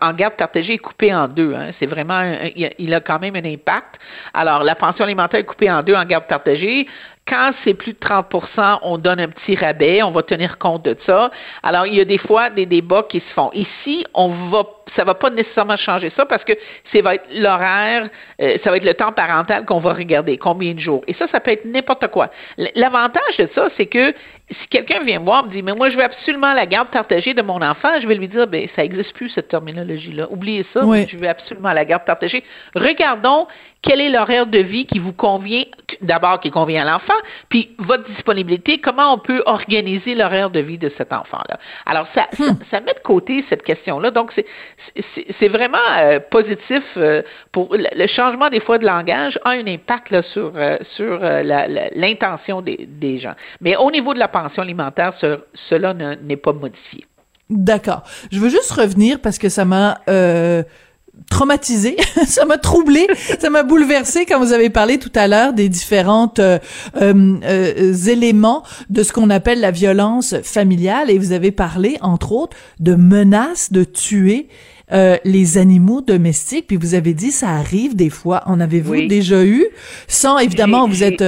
en 0.00 0.12
garde 0.14 0.34
partagée, 0.34 0.74
est 0.74 0.78
coupée 0.78 1.14
en 1.14 1.28
deux. 1.28 1.54
Hein. 1.54 1.70
C'est 1.78 1.86
vraiment, 1.86 2.22
il, 2.56 2.94
a, 2.94 3.00
quand 3.00 3.20
même 3.20 3.36
un 3.36 3.44
impact. 3.44 3.96
Alors, 4.34 4.62
la 4.62 4.74
pension 4.74 5.04
alimentaire 5.04 5.40
est 5.40 5.44
coupée 5.44 5.70
en 5.70 5.82
deux 5.82 5.94
en 5.94 6.04
garde 6.04 6.26
partagée. 6.26 6.86
Quand 7.28 7.52
c'est 7.62 7.74
plus 7.74 7.92
de 7.92 7.98
30% 7.98 8.80
on 8.82 8.98
donne 8.98 9.20
un 9.20 9.28
petit 9.28 9.54
rabais, 9.54 10.02
on 10.02 10.10
va 10.10 10.22
tenir 10.22 10.58
compte 10.58 10.84
de 10.84 10.96
ça. 11.06 11.30
Alors, 11.62 11.86
il 11.86 11.94
y 11.94 12.00
a 12.00 12.04
des 12.04 12.18
fois 12.18 12.50
des 12.50 12.66
débats 12.66 13.04
qui 13.08 13.20
se 13.20 13.32
font. 13.34 13.50
Ici, 13.52 14.04
on 14.12 14.28
va, 14.50 14.64
ça 14.96 15.04
va 15.04 15.14
pas 15.14 15.30
nécessairement 15.30 15.76
changer 15.76 16.10
ça 16.16 16.26
parce 16.26 16.42
que 16.44 16.52
c'est 16.90 17.00
va 17.00 17.14
être 17.14 17.26
l'horaire, 17.32 18.08
euh, 18.40 18.58
ça 18.64 18.70
va 18.70 18.76
être 18.76 18.84
le 18.84 18.94
temps 18.94 19.12
parental 19.12 19.64
qu'on 19.64 19.78
va 19.78 19.92
regarder, 19.92 20.36
combien 20.36 20.74
de 20.74 20.80
jours. 20.80 21.02
Et 21.06 21.14
ça, 21.14 21.28
ça 21.28 21.38
peut 21.38 21.52
être 21.52 21.64
n'importe 21.64 22.08
quoi. 22.08 22.30
L'avantage 22.74 23.36
de 23.38 23.48
ça, 23.54 23.68
c'est 23.76 23.86
que 23.86 24.12
si 24.60 24.68
quelqu'un 24.68 25.02
vient 25.04 25.20
me 25.20 25.24
voir, 25.24 25.44
me 25.44 25.50
dit, 25.50 25.62
mais 25.62 25.74
moi, 25.74 25.90
je 25.90 25.96
veux 25.96 26.04
absolument 26.04 26.52
la 26.52 26.66
garde 26.66 26.88
partagée 26.88 27.34
de 27.34 27.42
mon 27.42 27.60
enfant, 27.62 28.00
je 28.00 28.06
vais 28.06 28.14
lui 28.14 28.28
dire, 28.28 28.46
ben, 28.46 28.68
ça 28.76 28.82
n'existe 28.82 29.12
plus, 29.14 29.30
cette 29.30 29.48
terminologie-là. 29.48 30.26
Oubliez 30.30 30.66
ça, 30.72 30.80
je 30.82 31.16
veux 31.16 31.28
absolument 31.28 31.72
la 31.72 31.84
garde 31.84 32.04
partagée. 32.04 32.44
Regardons 32.74 33.46
quel 33.82 34.00
est 34.00 34.10
l'horaire 34.10 34.46
de 34.46 34.58
vie 34.58 34.86
qui 34.86 35.00
vous 35.00 35.12
convient, 35.12 35.64
d'abord 36.00 36.40
qui 36.40 36.50
convient 36.50 36.86
à 36.86 36.92
l'enfant, 36.92 37.18
puis 37.48 37.74
votre 37.78 38.04
disponibilité, 38.04 38.78
comment 38.78 39.12
on 39.12 39.18
peut 39.18 39.42
organiser 39.44 40.14
l'horaire 40.14 40.50
de 40.50 40.60
vie 40.60 40.78
de 40.78 40.90
cet 40.96 41.12
enfant-là. 41.12 41.58
Alors, 41.84 42.06
ça, 42.14 42.28
hmm. 42.38 42.58
ça, 42.70 42.80
met 42.80 42.94
de 42.94 43.00
côté 43.02 43.44
cette 43.50 43.64
question-là. 43.64 44.12
Donc, 44.12 44.32
c'est 44.94 45.48
vraiment 45.48 45.78
euh, 45.98 46.20
positif 46.20 46.84
euh, 46.96 47.22
pour 47.50 47.74
le 47.74 48.06
changement 48.06 48.48
des 48.50 48.60
fois 48.60 48.78
de 48.78 48.86
langage 48.86 49.38
a 49.44 49.50
un 49.50 49.66
impact 49.66 50.10
là, 50.10 50.22
sur, 50.22 50.52
euh, 50.54 50.78
sur 50.94 51.18
l'intention 51.94 52.62
des, 52.62 52.86
des 52.88 53.18
gens. 53.18 53.34
Mais 53.60 53.76
au 53.76 53.90
niveau 53.90 54.14
de 54.14 54.18
la 54.20 54.28
pension 54.42 54.62
alimentaire, 54.62 55.14
cela 55.68 55.94
n'est 55.94 56.36
pas 56.36 56.52
modifié. 56.52 57.06
D'accord. 57.50 58.02
Je 58.30 58.38
veux 58.38 58.48
juste 58.48 58.70
revenir 58.72 59.20
parce 59.20 59.38
que 59.38 59.48
ça 59.48 59.64
m'a 59.64 60.00
euh, 60.08 60.62
traumatisé, 61.30 61.96
ça 62.26 62.46
m'a 62.46 62.56
troublé, 62.56 63.06
ça 63.38 63.50
m'a 63.50 63.62
bouleversé 63.62 64.24
quand 64.24 64.38
vous 64.40 64.52
avez 64.52 64.70
parlé 64.70 64.98
tout 64.98 65.12
à 65.14 65.28
l'heure 65.28 65.52
des 65.52 65.68
différentes 65.68 66.38
euh, 66.38 66.58
euh, 66.96 67.94
éléments 68.06 68.62
de 68.88 69.02
ce 69.02 69.12
qu'on 69.12 69.28
appelle 69.28 69.60
la 69.60 69.70
violence 69.70 70.34
familiale 70.42 71.10
et 71.10 71.18
vous 71.18 71.32
avez 71.32 71.50
parlé 71.50 71.98
entre 72.00 72.32
autres 72.32 72.56
de 72.80 72.94
menaces 72.94 73.72
de 73.72 73.84
tuer 73.84 74.48
les 75.24 75.56
animaux 75.56 76.02
domestiques 76.02 76.66
puis 76.66 76.76
vous 76.76 76.92
avez 76.92 77.14
dit 77.14 77.30
ça 77.30 77.48
arrive 77.48 77.96
des 77.96 78.10
fois 78.10 78.42
en 78.44 78.60
avez-vous 78.60 79.06
déjà 79.06 79.42
eu? 79.42 79.64
Sans 80.06 80.38
évidemment 80.38 80.86
vous 80.86 81.02
êtes 81.02 81.24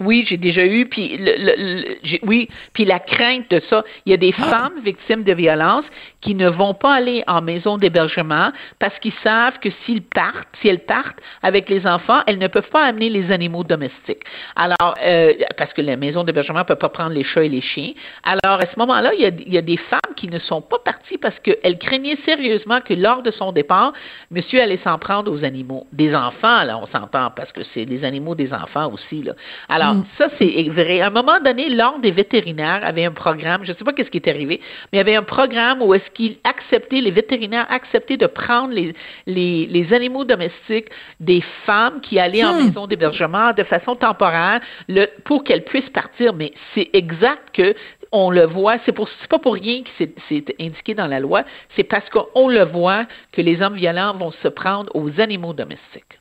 oui, 0.00 0.24
j'ai 0.26 0.38
déjà 0.38 0.64
eu, 0.64 0.86
puis 0.86 1.16
le, 1.18 1.98
oui, 2.22 2.48
puis 2.72 2.84
la 2.84 2.98
crainte 2.98 3.50
de 3.50 3.60
ça. 3.68 3.84
Il 4.06 4.10
y 4.10 4.14
a 4.14 4.16
des 4.16 4.34
ah. 4.38 4.42
femmes 4.44 4.80
victimes 4.82 5.24
de 5.24 5.32
violence 5.32 5.84
qui 6.20 6.34
ne 6.34 6.48
vont 6.48 6.74
pas 6.74 6.94
aller 6.94 7.22
en 7.26 7.42
maison 7.42 7.76
d'hébergement 7.76 8.50
parce 8.78 8.98
qu'ils 8.98 9.14
savent 9.22 9.58
que 9.60 9.68
s'ils 9.84 10.02
partent, 10.02 10.48
si 10.60 10.68
elles 10.68 10.84
partent 10.84 11.18
avec 11.42 11.68
les 11.68 11.86
enfants, 11.86 12.22
elles 12.26 12.38
ne 12.38 12.48
peuvent 12.48 12.70
pas 12.70 12.84
amener 12.84 13.10
les 13.10 13.30
animaux 13.30 13.62
domestiques. 13.62 14.22
Alors, 14.56 14.94
euh, 15.02 15.34
parce 15.56 15.72
que 15.74 15.82
la 15.82 15.96
maison 15.96 16.24
d'hébergement 16.24 16.60
ne 16.60 16.64
peut 16.64 16.76
pas 16.76 16.88
prendre 16.88 17.12
les 17.12 17.24
chats 17.24 17.44
et 17.44 17.48
les 17.48 17.60
chiens. 17.60 17.92
Alors, 18.24 18.60
à 18.60 18.66
ce 18.66 18.78
moment-là, 18.78 19.12
il 19.14 19.20
y 19.20 19.26
a, 19.26 19.28
il 19.28 19.52
y 19.52 19.58
a 19.58 19.62
des 19.62 19.76
femmes 19.76 20.00
qui 20.16 20.28
ne 20.28 20.38
sont 20.38 20.62
pas 20.62 20.78
parties 20.78 21.18
parce 21.18 21.38
qu'elles 21.40 21.78
craignaient 21.78 22.18
sérieusement 22.24 22.80
que 22.80 22.94
lors 22.94 23.22
de 23.22 23.30
son 23.30 23.52
départ, 23.52 23.92
monsieur 24.30 24.62
allait 24.62 24.80
s'en 24.82 24.98
prendre 24.98 25.32
aux 25.32 25.44
animaux. 25.44 25.86
Des 25.92 26.14
enfants, 26.14 26.64
là, 26.64 26.78
on 26.78 26.86
s'entend, 26.86 27.30
parce 27.30 27.52
que 27.52 27.62
c'est 27.74 27.86
des 27.86 28.04
animaux 28.04 28.34
des 28.34 28.52
enfants 28.52 28.90
aussi, 28.92 29.22
là. 29.22 29.32
Alors, 29.68 29.89
Alors, 29.90 30.02
mm. 30.02 30.06
ça, 30.18 30.28
c'est 30.38 30.68
vrai. 30.68 31.00
À 31.00 31.08
un 31.08 31.10
moment 31.10 31.40
donné, 31.40 31.68
l'Ordre 31.68 32.00
des 32.00 32.10
vétérinaires 32.10 32.80
avait 32.82 33.04
un 33.04 33.12
programme, 33.12 33.64
je 33.64 33.72
ne 33.72 33.76
sais 33.76 33.84
pas 33.84 33.92
qu'est-ce 33.92 34.10
qui 34.10 34.18
est 34.18 34.28
arrivé, 34.28 34.60
mais 34.92 34.98
il 34.98 34.98
y 34.98 35.00
avait 35.00 35.16
un 35.16 35.22
programme 35.22 35.82
où 35.82 35.94
est-ce 35.94 36.10
qu'ils 36.12 36.36
acceptaient, 36.44 37.00
les 37.00 37.10
vétérinaires 37.10 37.66
acceptaient 37.70 38.16
de 38.16 38.26
prendre 38.26 38.72
les, 38.72 38.94
les, 39.26 39.66
les 39.66 39.92
animaux 39.92 40.24
domestiques 40.24 40.88
des 41.18 41.42
femmes 41.66 42.00
qui 42.00 42.18
allaient 42.18 42.44
en 42.44 42.54
hmm. 42.54 42.66
maison 42.66 42.86
d'hébergement 42.86 43.52
de 43.52 43.64
façon 43.64 43.96
temporaire 43.96 44.60
le, 44.88 45.06
pour 45.24 45.44
qu'elles 45.44 45.64
puissent 45.64 45.90
partir. 45.90 46.34
Mais 46.34 46.52
c'est 46.74 46.90
exact 46.92 47.50
que 47.52 47.74
on 48.12 48.30
le 48.30 48.44
voit, 48.44 48.76
c'est 48.84 48.92
pour 48.92 49.08
pas 49.28 49.38
pour 49.38 49.54
rien 49.54 49.82
que 49.82 50.06
c'est 50.28 50.54
indiqué 50.60 50.94
dans 50.94 51.06
la 51.06 51.20
loi, 51.20 51.44
c'est 51.76 51.84
parce 51.84 52.08
qu'on 52.10 52.48
le 52.48 52.64
voit 52.64 53.04
que 53.32 53.40
les 53.40 53.62
hommes 53.62 53.76
violents 53.76 54.14
vont 54.14 54.32
se 54.42 54.48
prendre 54.48 54.90
aux 54.94 55.20
animaux 55.20 55.52
domestiques. 55.52 56.19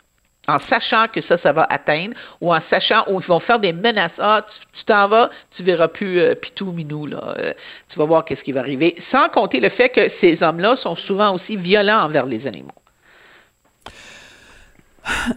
En 0.50 0.58
sachant 0.68 1.08
que 1.14 1.22
ça, 1.22 1.38
ça 1.38 1.52
va 1.52 1.68
atteindre, 1.70 2.16
ou 2.42 2.52
en 2.54 2.60
sachant 2.72 3.04
où 3.08 3.22
ils 3.22 3.28
vont 3.28 3.40
faire 3.40 3.60
des 3.60 3.72
menaces. 3.72 4.12
Ah, 4.18 4.46
tu 4.74 4.84
t'en 4.86 5.08
vas, 5.08 5.30
tu 5.56 5.64
verras 5.64 5.90
plus 5.90 6.20
euh, 6.20 6.34
pitou 6.34 6.72
minou, 6.72 7.06
là. 7.06 7.36
Euh, 7.38 7.54
tu 7.90 8.00
vas 8.00 8.06
voir 8.06 8.26
qu'est-ce 8.26 8.42
qui 8.42 8.52
va 8.52 8.62
arriver. 8.62 8.96
Sans 9.12 9.30
compter 9.30 9.60
le 9.60 9.70
fait 9.70 9.90
que 9.90 10.10
ces 10.22 10.42
hommes-là 10.42 10.76
sont 10.78 10.96
souvent 10.96 11.36
aussi 11.36 11.56
violents 11.56 12.04
envers 12.04 12.26
les 12.26 12.48
animaux. 12.48 12.72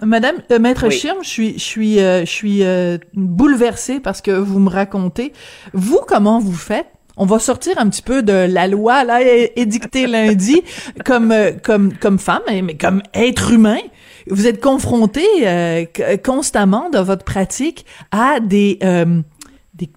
Madame 0.02 0.36
euh, 0.50 0.58
Maître 0.58 0.90
Chirme, 0.90 1.22
je 1.22 1.28
suis 1.28 1.52
je 1.54 1.64
suis 1.64 1.98
je 1.98 2.24
suis 2.24 2.62
bouleversée 3.14 4.00
parce 4.00 4.22
que 4.22 4.30
vous 4.30 4.58
me 4.58 4.70
racontez. 4.70 5.32
Vous 5.72 6.00
comment 6.06 6.40
vous 6.40 6.52
faites? 6.52 6.86
On 7.16 7.26
va 7.26 7.38
sortir 7.38 7.74
un 7.78 7.88
petit 7.90 8.02
peu 8.02 8.22
de 8.22 8.46
la 8.48 8.66
loi 8.66 9.04
là 9.04 9.20
édictée 9.22 10.06
lundi 10.06 10.62
comme 11.04 11.34
comme 11.62 11.92
comme 11.98 12.18
femme 12.18 12.42
mais 12.48 12.76
comme 12.76 13.02
être 13.14 13.52
humain 13.52 13.78
vous 14.28 14.46
êtes 14.46 14.60
confronté 14.60 15.24
euh, 15.42 15.84
constamment 16.24 16.90
dans 16.90 17.02
votre 17.02 17.24
pratique 17.24 17.86
à 18.10 18.40
des 18.40 18.78
euh, 18.82 19.22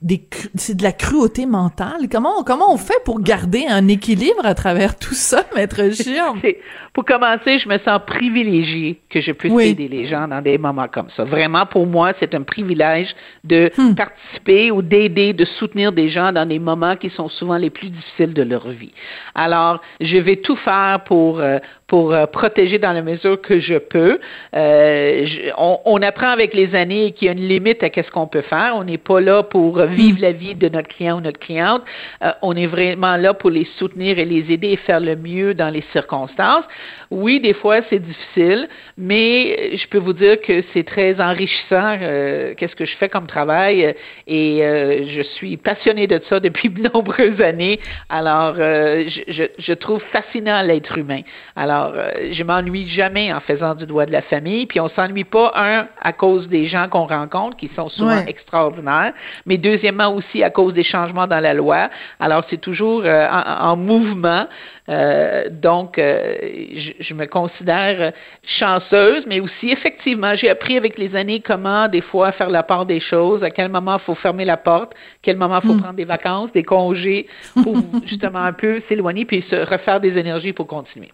des, 0.01 0.27
c'est 0.55 0.75
de 0.75 0.83
la 0.83 0.93
cruauté 0.93 1.45
mentale. 1.45 2.07
Comment 2.09 2.43
comment 2.43 2.73
on 2.73 2.77
fait 2.77 3.03
pour 3.03 3.19
garder 3.19 3.65
un 3.67 3.87
équilibre 3.87 4.45
à 4.45 4.55
travers 4.55 4.97
tout 4.97 5.13
ça, 5.13 5.45
maître 5.55 5.93
Chirme? 5.93 6.39
Pour 6.95 7.03
commencer, 7.03 7.59
je 7.59 7.67
me 7.67 7.77
sens 7.79 7.99
privilégiée 8.07 9.01
que 9.09 9.19
je 9.19 9.33
puisse 9.33 9.53
aider 9.59 9.89
les 9.89 10.07
gens 10.07 10.29
dans 10.29 10.41
des 10.41 10.57
moments 10.57 10.87
comme 10.87 11.09
ça. 11.17 11.25
Vraiment, 11.25 11.65
pour 11.65 11.85
moi, 11.85 12.13
c'est 12.21 12.33
un 12.33 12.43
privilège 12.43 13.13
de 13.43 13.69
hmm. 13.77 13.95
participer 13.95 14.71
ou 14.71 14.81
d'aider, 14.81 15.33
de 15.33 15.43
soutenir 15.43 15.91
des 15.91 16.07
gens 16.07 16.31
dans 16.31 16.45
des 16.45 16.57
moments 16.57 16.95
qui 16.95 17.09
sont 17.09 17.27
souvent 17.27 17.57
les 17.57 17.69
plus 17.69 17.89
difficiles 17.89 18.33
de 18.33 18.43
leur 18.43 18.69
vie. 18.69 18.93
Alors, 19.35 19.81
je 19.99 20.15
vais 20.15 20.37
tout 20.37 20.55
faire 20.55 21.01
pour 21.05 21.41
euh, 21.41 21.59
pour 21.87 22.13
euh, 22.13 22.25
protéger 22.25 22.79
dans 22.79 22.93
la 22.93 23.01
mesure 23.01 23.39
que 23.41 23.59
je 23.59 23.77
peux. 23.77 24.19
Euh, 24.55 25.27
on, 25.57 25.79
on, 25.85 26.01
apprend 26.01 26.29
avec 26.29 26.53
les 26.53 26.73
années 26.73 27.11
qu'il 27.11 27.27
y 27.27 27.29
a 27.29 27.33
une 27.33 27.47
limite 27.47 27.83
à 27.83 27.89
ce 27.89 28.09
qu'on 28.11 28.27
peut 28.27 28.41
faire. 28.41 28.73
On 28.75 28.83
n'est 28.83 28.97
pas 28.97 29.21
là 29.21 29.43
pour 29.43 29.79
vivre 29.81 30.19
la 30.21 30.31
vie 30.31 30.55
de 30.55 30.67
notre 30.67 30.87
client 30.87 31.17
ou 31.17 31.21
notre 31.21 31.39
cliente. 31.39 31.83
Euh, 32.23 32.31
on 32.41 32.55
est 32.55 32.65
vraiment 32.67 33.17
là 33.17 33.33
pour 33.33 33.51
les 33.51 33.67
soutenir 33.77 34.17
et 34.17 34.25
les 34.25 34.51
aider 34.51 34.69
et 34.69 34.77
faire 34.77 34.99
le 34.99 35.15
mieux 35.15 35.53
dans 35.53 35.69
les 35.69 35.83
circonstances. 35.91 36.65
Oui, 37.11 37.39
des 37.39 37.53
fois 37.53 37.79
c'est 37.89 37.99
difficile, 37.99 38.67
mais 38.97 39.75
je 39.77 39.87
peux 39.87 39.97
vous 39.97 40.13
dire 40.13 40.39
que 40.41 40.63
c'est 40.73 40.85
très 40.85 41.19
enrichissant. 41.19 41.97
Euh, 42.01 42.53
qu'est-ce 42.57 42.75
que 42.75 42.85
je 42.85 42.95
fais 42.97 43.09
comme 43.09 43.27
travail 43.27 43.95
et 44.27 44.59
je 45.07 45.21
suis 45.35 45.57
passionnée 45.57 46.07
de 46.07 46.21
ça 46.29 46.39
depuis 46.39 46.69
de 46.75 46.89
nombreuses 46.89 47.41
années. 47.41 47.79
Alors, 48.09 48.55
je, 48.55 49.21
je, 49.27 49.43
je 49.57 49.73
trouve 49.73 50.01
fascinant 50.11 50.61
l'être 50.61 50.97
humain. 50.97 51.21
Alors 51.55 51.93
euh, 51.95 52.31
je 52.31 52.43
m'ennuie 52.43 52.87
jamais 52.87 53.33
en 53.33 53.39
faisant 53.39 53.75
du 53.75 53.85
doigt 53.85 54.05
de 54.05 54.11
la 54.11 54.21
famille, 54.21 54.65
puis 54.65 54.79
on 54.79 54.89
s'ennuie 54.89 55.23
pas, 55.23 55.51
un, 55.55 55.87
à 56.01 56.13
cause 56.13 56.47
des 56.47 56.67
gens 56.67 56.87
qu'on 56.89 57.05
rencontre, 57.05 57.57
qui 57.57 57.69
sont 57.75 57.89
souvent 57.89 58.25
extraordinaires, 58.27 59.13
mais 59.45 59.57
deuxièmement 59.57 60.13
aussi 60.13 60.43
à 60.43 60.49
cause 60.49 60.73
des 60.73 60.83
changements 60.83 61.27
dans 61.27 61.39
la 61.39 61.53
loi. 61.53 61.89
Alors, 62.19 62.43
c'est 62.49 62.61
toujours 62.61 63.03
euh, 63.05 63.27
en, 63.29 63.75
mouvement. 63.75 64.47
Euh, 64.87 65.49
donc, 65.49 65.99
je, 66.75 66.91
je, 66.99 67.13
me 67.13 67.25
considère 67.25 68.13
chanceuse, 68.59 69.25
mais 69.27 69.39
aussi, 69.39 69.71
effectivement, 69.71 70.35
j'ai 70.35 70.49
appris 70.49 70.77
avec 70.77 70.97
les 70.97 71.15
années 71.15 71.39
comment, 71.39 71.87
des 71.87 72.01
fois, 72.01 72.31
faire 72.31 72.49
la 72.49 72.63
part 72.63 72.85
des 72.85 72.99
choses, 72.99 73.43
à 73.43 73.51
quel 73.51 73.71
moment 73.71 73.97
il 73.97 74.03
faut 74.03 74.15
fermer 74.15 74.45
la 74.45 74.57
porte, 74.57 74.93
à 74.93 74.97
quel 75.21 75.37
moment 75.37 75.59
il 75.63 75.67
faut 75.67 75.73
hmm. 75.73 75.81
prendre 75.81 75.95
des 75.95 76.05
vacances, 76.05 76.51
des 76.53 76.63
congés, 76.63 77.27
pour 77.63 77.75
justement 78.05 78.39
un 78.39 78.53
peu 78.53 78.81
s'éloigner, 78.87 79.25
puis 79.25 79.43
se 79.49 79.55
refaire 79.55 79.99
des 79.99 80.17
énergies 80.17 80.53
pour 80.53 80.67
continuer. 80.67 81.11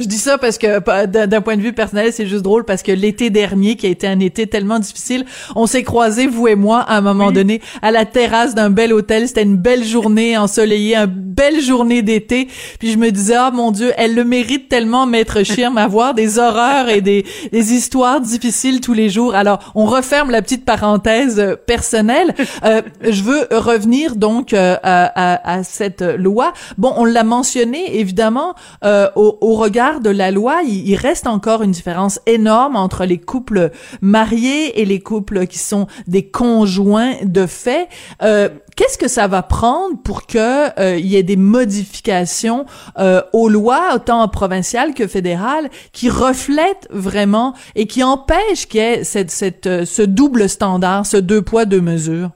Je 0.00 0.06
dis 0.06 0.18
ça 0.18 0.38
parce 0.38 0.58
que 0.58 1.26
d'un 1.26 1.40
point 1.40 1.56
de 1.56 1.62
vue 1.62 1.72
personnel, 1.72 2.12
c'est 2.12 2.26
juste 2.26 2.42
drôle 2.42 2.64
parce 2.64 2.82
que 2.82 2.92
l'été 2.92 3.30
dernier, 3.30 3.76
qui 3.76 3.86
a 3.86 3.90
été 3.90 4.06
un 4.06 4.18
été 4.20 4.46
tellement 4.46 4.78
difficile, 4.78 5.26
on 5.56 5.66
s'est 5.66 5.82
croisés 5.82 6.26
vous 6.26 6.48
et 6.48 6.54
moi 6.54 6.80
à 6.80 6.96
un 6.96 7.00
moment 7.00 7.32
donné 7.32 7.60
à 7.82 7.90
la 7.90 8.06
terrasse 8.06 8.54
d'un 8.54 8.70
bel 8.70 8.92
hôtel. 8.92 9.28
C'était 9.28 9.42
une 9.42 9.58
belle 9.58 9.84
journée 9.84 10.38
ensoleillée, 10.38 10.96
une 10.96 11.06
belle 11.06 11.60
journée 11.60 12.02
d'été. 12.02 12.48
Puis 12.78 12.92
je 12.92 12.98
me 12.98 13.10
disais 13.10 13.34
ah 13.34 13.50
mon 13.52 13.72
Dieu, 13.72 13.92
elle 13.96 14.14
le 14.14 14.24
mérite 14.24 14.68
tellement, 14.68 15.06
maître 15.06 15.42
Chirme, 15.42 15.76
avoir 15.76 16.14
des 16.14 16.38
horreurs 16.38 16.88
et 16.88 17.02
des, 17.02 17.26
des 17.52 17.72
histoires 17.74 18.20
difficiles 18.20 18.80
tous 18.80 18.94
les 18.94 19.10
jours. 19.10 19.34
Alors 19.34 19.72
on 19.74 19.84
referme 19.84 20.30
la 20.30 20.40
petite 20.40 20.64
parenthèse 20.64 21.38
euh, 21.38 21.56
personnelle. 21.56 22.34
Euh, 22.64 22.80
je 23.02 23.22
veux 23.22 23.46
revenir 23.50 24.16
donc 24.16 24.54
euh, 24.54 24.76
à, 24.82 25.56
à, 25.58 25.62
cette 25.62 26.02
loi. 26.02 26.52
Bon, 26.78 26.92
on 26.96 27.04
l'a 27.04 27.24
mentionné 27.24 27.98
évidemment 27.98 28.54
euh, 28.84 29.08
au, 29.14 29.36
au 29.40 29.54
regard 29.54 29.73
de 29.74 30.10
la 30.10 30.30
loi, 30.30 30.62
il, 30.64 30.94
reste 30.94 31.26
encore 31.26 31.62
une 31.62 31.72
différence 31.72 32.20
énorme 32.26 32.76
entre 32.76 33.04
les 33.04 33.18
couples 33.18 33.72
mariés 34.00 34.80
et 34.80 34.84
les 34.84 35.00
couples 35.00 35.48
qui 35.48 35.58
sont 35.58 35.88
des 36.06 36.28
conjoints 36.28 37.14
de 37.24 37.44
fait. 37.46 37.88
Euh, 38.22 38.48
qu'est-ce 38.76 38.98
que 38.98 39.08
ça 39.08 39.26
va 39.26 39.42
prendre 39.42 39.96
pour 40.04 40.28
que 40.28 40.78
euh, 40.78 40.96
il 40.96 41.06
y 41.06 41.16
ait 41.16 41.24
des 41.24 41.36
modifications 41.36 42.66
euh, 42.98 43.20
aux 43.32 43.48
lois, 43.48 43.96
autant 43.96 44.28
provinciales 44.28 44.94
que 44.94 45.08
fédérales, 45.08 45.68
qui 45.92 46.08
reflètent 46.08 46.86
vraiment 46.90 47.54
et 47.74 47.88
qui 47.88 48.04
empêchent 48.04 48.68
qu'il 48.68 48.80
y 48.80 48.84
ait 48.84 49.02
cette, 49.02 49.32
ce 49.32 50.02
double 50.02 50.48
standard, 50.48 51.04
ce 51.04 51.16
deux 51.16 51.42
poids 51.42 51.64
deux 51.64 51.80
mesures? 51.80 52.30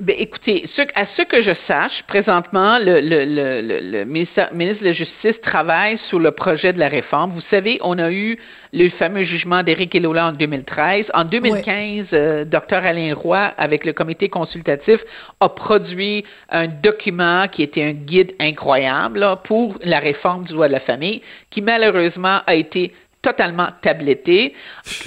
Ben, 0.00 0.16
écoutez, 0.18 0.68
à 0.94 1.06
ce 1.16 1.22
que 1.22 1.42
je 1.42 1.52
sache, 1.68 2.02
présentement, 2.08 2.78
le, 2.78 3.00
le, 3.00 3.24
le, 3.24 3.80
le, 3.80 4.04
ministre, 4.04 4.50
de 4.52 4.84
la 4.84 4.92
Justice 4.92 5.40
travaille 5.42 5.98
sur 6.08 6.18
le 6.18 6.32
projet 6.32 6.72
de 6.72 6.80
la 6.80 6.88
réforme. 6.88 7.32
Vous 7.32 7.42
savez, 7.50 7.78
on 7.80 7.98
a 7.98 8.10
eu 8.10 8.36
le 8.72 8.88
fameux 8.90 9.22
jugement 9.22 9.62
d'Éric 9.62 9.94
Elola 9.94 10.28
en 10.28 10.32
2013. 10.32 11.06
En 11.14 11.24
2015, 11.24 12.06
euh, 12.12 12.44
Dr 12.44 12.78
Alain 12.84 13.14
Roy, 13.14 13.52
avec 13.56 13.84
le 13.84 13.92
comité 13.92 14.28
consultatif, 14.28 15.00
a 15.40 15.48
produit 15.48 16.24
un 16.50 16.66
document 16.66 17.46
qui 17.46 17.62
était 17.62 17.84
un 17.84 17.92
guide 17.92 18.34
incroyable 18.40 19.24
pour 19.44 19.78
la 19.84 20.00
réforme 20.00 20.44
du 20.44 20.54
droit 20.54 20.66
de 20.66 20.72
la 20.72 20.80
famille, 20.80 21.22
qui 21.50 21.62
malheureusement 21.62 22.40
a 22.46 22.54
été 22.56 22.92
totalement 23.24 23.68
tabletté. 23.80 24.54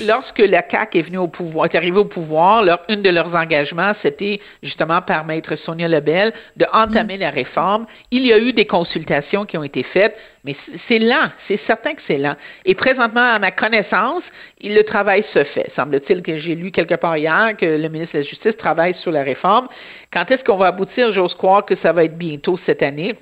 Lorsque 0.06 0.40
la 0.40 0.64
CAQ 0.70 0.98
est 0.98 1.18
au 1.18 1.28
pouvoir, 1.28 1.68
est 1.68 1.76
arrivée 1.76 2.00
au 2.00 2.06
pouvoir, 2.06 2.64
leur, 2.64 2.80
une 2.90 3.04
de 3.04 3.10
leurs 3.10 3.34
engagements, 3.34 3.94
c'était 4.02 4.42
justement 4.64 5.02
par 5.02 5.24
maître 5.24 5.56
Sonia 5.56 5.88
Lebel 5.88 6.34
de 6.58 6.66
entamer 6.74 7.18
la 7.18 7.30
réforme. 7.30 7.86
Il 8.12 8.26
y 8.26 8.34
a 8.34 8.40
eu 8.40 8.54
des 8.54 8.66
consultations 8.66 9.46
qui 9.46 9.58
ont 9.58 9.64
été 9.64 9.84
faites, 9.84 10.18
mais 10.44 10.56
c'est 10.88 10.98
lent, 10.98 11.30
c'est 11.48 11.60
certain 11.68 11.94
que 11.94 12.02
c'est 12.08 12.18
lent. 12.18 12.36
Et 12.66 12.74
présentement, 12.74 13.22
à 13.22 13.38
ma 13.38 13.52
connaissance, 13.52 14.24
le 14.62 14.82
travail 14.82 15.24
se 15.34 15.44
fait. 15.44 15.72
Semble-t-il 15.76 16.24
que 16.24 16.40
j'ai 16.40 16.56
lu 16.56 16.72
quelque 16.72 16.96
part 16.96 17.18
hier 17.18 17.56
que 17.56 17.66
le 17.66 17.90
ministre 17.90 18.16
de 18.16 18.24
la 18.24 18.26
Justice 18.26 18.58
travaille 18.58 18.96
sur 18.96 19.12
la 19.12 19.22
réforme. 19.22 19.68
Quand 20.12 20.30
est-ce 20.32 20.44
qu'on 20.44 20.58
va 20.58 20.68
aboutir? 20.68 21.14
J'ose 21.14 21.36
croire 21.36 21.66
que 21.66 21.76
ça 21.84 21.94
va 21.94 22.04
être 22.04 22.18
bientôt 22.18 22.60
cette 22.66 22.82
année. 22.82 23.16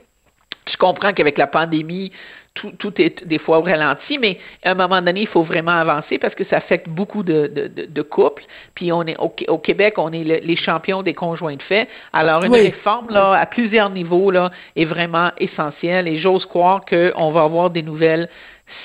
Je 0.71 0.77
comprends 0.77 1.13
qu'avec 1.13 1.37
la 1.37 1.47
pandémie, 1.47 2.11
tout, 2.55 2.71
tout, 2.79 2.93
est 3.01 3.23
des 3.25 3.37
fois 3.37 3.59
au 3.59 3.61
ralenti, 3.61 4.17
mais 4.17 4.39
à 4.63 4.71
un 4.71 4.75
moment 4.75 5.01
donné, 5.01 5.21
il 5.21 5.27
faut 5.27 5.43
vraiment 5.43 5.73
avancer 5.73 6.17
parce 6.17 6.33
que 6.33 6.43
ça 6.45 6.57
affecte 6.57 6.89
beaucoup 6.89 7.21
de, 7.21 7.47
de, 7.47 7.85
de 7.85 8.01
couples. 8.01 8.43
Puis 8.73 8.91
on 8.91 9.03
est 9.03 9.17
au, 9.17 9.57
Québec, 9.59 9.95
on 9.97 10.11
est 10.11 10.23
les 10.23 10.55
champions 10.55 11.03
des 11.03 11.13
conjoints 11.13 11.55
de 11.55 11.61
fait. 11.61 11.87
Alors 12.13 12.43
une 12.43 12.53
réforme 12.53 13.09
là 13.09 13.33
à 13.33 13.45
plusieurs 13.45 13.89
niveaux 13.89 14.31
là 14.31 14.51
est 14.75 14.85
vraiment 14.85 15.31
essentielle 15.37 16.07
et 16.07 16.17
j'ose 16.17 16.45
croire 16.45 16.83
qu'on 16.85 17.31
va 17.31 17.43
avoir 17.43 17.69
des 17.69 17.83
nouvelles 17.83 18.29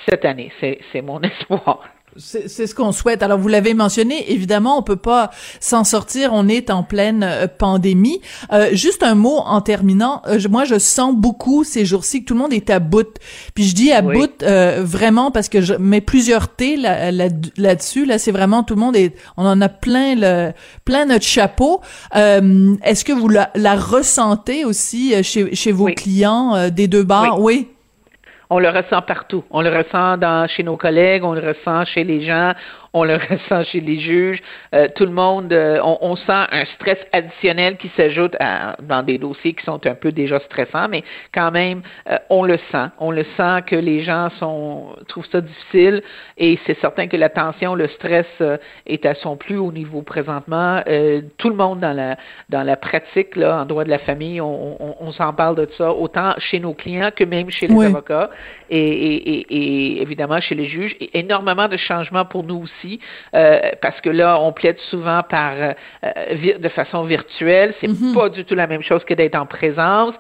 cette 0.09 0.25
année. 0.25 0.53
C'est 0.61 1.03
mon 1.03 1.21
espoir. 1.23 1.85
C'est 2.23 2.67
ce 2.67 2.75
qu'on 2.75 2.93
souhaite. 2.93 3.23
Alors 3.23 3.39
vous 3.39 3.49
l'avez 3.49 3.75
mentionné, 3.75 4.31
évidemment, 4.33 4.79
on 4.79 4.83
peut 4.83 4.97
pas 4.97 5.31
s'en 5.59 5.85
sortir. 5.85 6.31
On 6.33 6.49
est 6.49 6.71
en 6.71 6.83
pleine 6.83 7.23
euh, 7.23 7.47
pandémie. 7.47 8.21
Euh, 8.53 8.69
juste 8.73 9.03
un 9.03 9.15
mot 9.15 9.39
en 9.39 9.61
terminant. 9.61 10.23
Euh, 10.27 10.39
moi, 10.51 10.65
je 10.65 10.79
sens 10.79 11.15
beaucoup 11.15 11.65
ces 11.65 11.85
jours-ci 11.85 12.21
que 12.21 12.27
tout 12.27 12.35
le 12.35 12.41
monde 12.41 12.53
est 12.53 12.71
à 12.71 12.79
bout. 12.79 13.09
Puis 13.55 13.65
je 13.65 13.75
dis 13.75 13.93
à 13.93 14.03
bout 14.03 14.45
vraiment 14.81 15.31
parce 15.31 15.49
que 15.49 15.61
je 15.61 15.75
mets 15.75 16.01
plusieurs 16.01 16.49
T 16.49 16.77
là-dessus. 16.77 18.05
Là, 18.05 18.19
c'est 18.19 18.33
vraiment 18.33 18.63
tout 18.63 18.75
le 18.75 18.81
monde 18.81 18.97
est. 18.97 19.15
On 19.37 19.47
en 19.47 19.61
a 19.61 19.69
plein 19.69 20.15
le 20.15 20.53
plein 20.85 21.07
notre 21.07 21.25
chapeau. 21.25 21.81
Est-ce 22.15 23.05
que 23.05 23.13
vous 23.13 23.29
la, 23.29 23.77
ressentez 23.77 24.65
aussi 24.65 25.15
chez, 25.23 25.55
chez 25.55 25.73
vos 25.73 25.87
clients 25.87 26.69
des 26.71 26.89
deux 26.89 27.03
bars 27.03 27.41
Oui. 27.41 27.69
On 28.51 28.59
le 28.59 28.69
ressent 28.69 29.01
partout. 29.03 29.45
On 29.51 29.63
le 29.63 29.71
ressent 29.71 30.19
chez 30.49 30.65
nos 30.65 30.77
collègues, 30.77 31.25
on 31.25 31.33
le 31.33 31.41
ressent 31.41 31.85
chez 31.87 32.05
les 32.05 32.23
gens, 32.23 32.53
on 32.93 33.05
le 33.05 33.15
ressent 33.31 33.65
chez 33.65 33.81
les 33.81 34.01
juges. 34.01 34.43
Euh, 34.75 34.89
tout 34.95 35.05
le 35.05 35.13
monde, 35.13 35.53
euh, 35.53 35.81
on, 35.83 36.17
sent 36.17 36.47
un 36.51 36.65
stress 36.77 36.99
additionnel 37.13 37.77
qui 37.77 37.91
s'ajoute 37.97 38.37
dans 38.83 39.03
des 39.03 39.19
dossiers 39.19 39.55
qui 39.55 39.65
sont 39.65 39.85
un 39.87 39.95
peu 39.95 40.13
déjà 40.13 40.41
stressants, 40.41 40.89
mais 40.89 41.03
quand 41.33 41.51
même, 41.51 41.83
euh, 42.09 42.19
on 42.29 42.45
le 42.45 42.59
sent. 42.71 42.89
On 42.99 43.11
le 43.11 43.25
sent 43.37 43.63
que 43.67 43.77
les 43.77 44.03
gens 44.03 44.29
sont 44.39 44.97
trouvent 45.09 45.27
ça 45.31 45.41
difficile 45.41 46.03
et 46.37 46.59
c'est 46.67 46.79
certain 46.81 47.07
que 47.07 47.17
la 47.17 47.29
tension, 47.29 47.75
le 47.75 47.89
stress 47.89 48.27
est 48.87 49.07
à 49.07 49.15
son 49.15 49.37
plus 49.37 49.57
haut 49.57 49.73
niveau 49.73 50.03
présentement. 50.03 50.83
tout 51.39 51.49
le 51.49 51.55
monde 51.55 51.81
dans 51.81 51.93
la 51.93 52.17
dans 52.49 52.63
la 52.63 52.77
pratique 52.77 53.37
là, 53.37 53.63
en 53.63 53.65
droit 53.65 53.85
de 53.85 53.91
la 53.91 53.99
famille, 53.99 54.41
on, 54.41 55.13
s'en 55.13 55.33
parle 55.33 55.57
de 55.57 55.69
ça 55.77 55.93
autant 55.93 56.35
chez 56.39 56.61
nos 56.61 56.75
clients 56.75 57.11
que 57.15 57.25
même 57.25 57.51
chez 57.51 57.67
les 57.67 57.85
avocats 57.85 58.31
et, 58.69 58.79
et, 58.79 59.47
et, 59.51 60.03
évidemment 60.03 60.41
chez 60.41 60.55
les 60.55 60.67
juges. 60.67 60.97
Et 61.01 61.19
énormément 61.19 61.69
de 61.69 61.77
changements 61.77 62.25
pour 62.25 62.45
nous 62.45 62.63
aussi 62.63 62.80
euh, 63.35 63.61
parce 63.81 64.01
que 64.01 64.11
là, 64.11 64.41
on 64.41 64.53
plaide 64.53 64.79
souvent 64.91 65.23
par 65.23 65.55
euh, 65.57 66.59
de 66.59 66.69
façon 66.69 67.05
virtuelle. 67.05 67.75
C'est 67.81 67.89
mm-hmm. 67.89 68.15
pas 68.15 68.29
du 68.29 68.45
tout 68.45 68.55
la 68.55 68.67
même 68.67 68.83
chose 68.83 69.05
que 69.05 69.15
d'être 69.15 69.37
en 69.37 69.47
présence. 69.47 70.15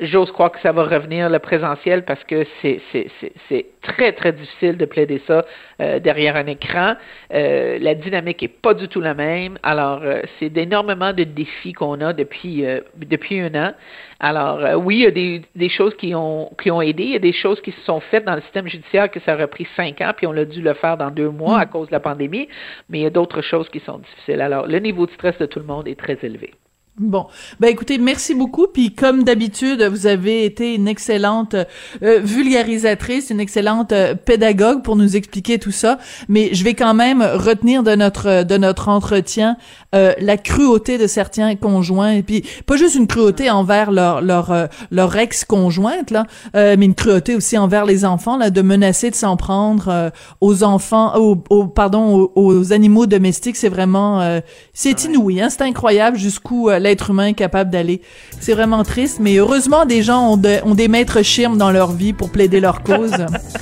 J'ose 0.00 0.32
croire 0.32 0.50
que 0.50 0.60
ça 0.60 0.72
va 0.72 0.82
revenir 0.82 1.30
le 1.30 1.38
présentiel 1.38 2.04
parce 2.04 2.22
que 2.24 2.44
c'est 2.60 3.66
très 3.80 4.12
très 4.12 4.32
difficile 4.32 4.76
de 4.76 4.86
plaider 4.86 5.22
ça 5.24 5.44
euh, 5.80 6.00
derrière 6.00 6.34
un 6.34 6.46
écran. 6.46 6.94
Euh, 7.32 7.78
la 7.80 7.94
dynamique 7.94 8.42
est 8.42 8.48
pas 8.48 8.74
du 8.74 8.88
tout 8.88 9.00
la 9.00 9.14
même. 9.14 9.56
Alors 9.62 10.00
euh, 10.02 10.22
c'est 10.38 10.56
énormément 10.56 11.12
de 11.12 11.22
défis 11.22 11.74
qu'on 11.74 12.00
a 12.00 12.12
depuis 12.12 12.64
depuis 12.96 13.38
un 13.38 13.54
an. 13.54 13.72
Alors 14.18 14.82
oui, 14.82 14.96
il 14.96 15.02
y 15.02 15.06
a 15.06 15.10
des, 15.12 15.42
des 15.54 15.68
choses 15.68 15.94
qui 15.96 16.12
ont 16.12 16.50
qui 16.60 16.72
ont 16.72 16.82
aidé. 16.82 17.04
Il 17.04 17.12
y 17.12 17.16
a 17.16 17.20
des 17.20 17.32
choses 17.32 17.60
qui 17.60 17.70
se 17.70 17.80
sont 17.82 18.00
faites 18.00 18.24
dans 18.24 18.34
le 18.34 18.42
système 18.42 18.66
judiciaire 18.66 19.08
que 19.08 19.20
ça 19.20 19.34
aurait 19.34 19.46
pris 19.46 19.68
cinq 19.76 20.00
ans, 20.00 20.12
puis 20.16 20.26
on 20.26 20.36
a 20.36 20.44
dû 20.44 20.60
le 20.60 20.74
faire 20.74 20.96
dans 20.96 21.12
deux 21.12 21.30
mois 21.30 21.60
à 21.60 21.66
mm. 21.66 21.70
cause 21.70 21.86
de 21.86 21.92
la 21.92 22.00
pandémie. 22.00 22.48
Mais 22.88 22.98
il 22.98 23.02
y 23.02 23.06
a 23.06 23.10
d'autres 23.10 23.42
choses 23.42 23.68
qui 23.68 23.78
sont 23.78 23.98
difficiles. 23.98 24.40
Alors 24.40 24.66
le 24.66 24.78
niveau 24.80 25.06
de 25.06 25.12
stress 25.12 25.38
de 25.38 25.46
tout 25.46 25.60
le 25.60 25.66
monde 25.66 25.86
est 25.86 25.98
très 25.98 26.18
élevé. 26.22 26.52
Bon, 27.00 27.26
ben 27.58 27.66
écoutez, 27.66 27.98
merci 27.98 28.36
beaucoup. 28.36 28.68
Puis 28.68 28.94
comme 28.94 29.24
d'habitude, 29.24 29.82
vous 29.82 30.06
avez 30.06 30.44
été 30.44 30.76
une 30.76 30.86
excellente 30.86 31.56
euh, 32.04 32.20
vulgarisatrice, 32.22 33.30
une 33.30 33.40
excellente 33.40 33.90
euh, 33.90 34.14
pédagogue 34.14 34.84
pour 34.84 34.94
nous 34.94 35.16
expliquer 35.16 35.58
tout 35.58 35.72
ça. 35.72 35.98
Mais 36.28 36.50
je 36.54 36.62
vais 36.62 36.74
quand 36.74 36.94
même 36.94 37.20
retenir 37.20 37.82
de 37.82 37.96
notre 37.96 38.44
de 38.44 38.56
notre 38.56 38.88
entretien 38.88 39.56
euh, 39.96 40.12
la 40.20 40.36
cruauté 40.36 40.96
de 40.96 41.08
certains 41.08 41.56
conjoints. 41.56 42.12
Et 42.12 42.22
puis 42.22 42.44
pas 42.64 42.76
juste 42.76 42.94
une 42.94 43.08
cruauté 43.08 43.50
envers 43.50 43.90
leur 43.90 44.20
leur 44.22 44.68
leur 44.92 45.16
ex 45.16 45.44
conjointe 45.44 46.12
là, 46.12 46.26
mais 46.54 46.84
une 46.84 46.94
cruauté 46.94 47.34
aussi 47.34 47.58
envers 47.58 47.86
les 47.86 48.04
enfants 48.04 48.36
là, 48.36 48.50
de 48.50 48.62
menacer 48.62 49.10
de 49.10 49.16
s'en 49.16 49.36
prendre 49.36 50.12
aux 50.40 50.62
enfants, 50.62 51.16
aux, 51.16 51.66
pardon 51.66 52.30
aux, 52.36 52.72
animaux 52.72 53.06
domestiques. 53.06 53.56
C'est 53.56 53.68
vraiment 53.68 54.40
c'est 54.72 55.04
inouï, 55.04 55.40
hein, 55.40 55.50
c'est 55.50 55.62
incroyable 55.62 56.16
jusqu'où 56.16 56.70
l'être 56.84 57.10
humain 57.10 57.26
est 57.26 57.34
capable 57.34 57.70
d'aller. 57.70 58.00
C'est 58.40 58.52
vraiment 58.52 58.84
triste, 58.84 59.18
mais 59.20 59.36
heureusement, 59.36 59.86
des 59.86 60.02
gens 60.02 60.32
ont, 60.32 60.40
ont 60.64 60.74
des 60.74 60.88
maîtres 60.88 61.22
chirmes 61.22 61.58
dans 61.58 61.72
leur 61.72 61.92
vie 61.92 62.12
pour 62.12 62.30
plaider 62.30 62.60
leur 62.60 62.82
cause. 62.82 63.12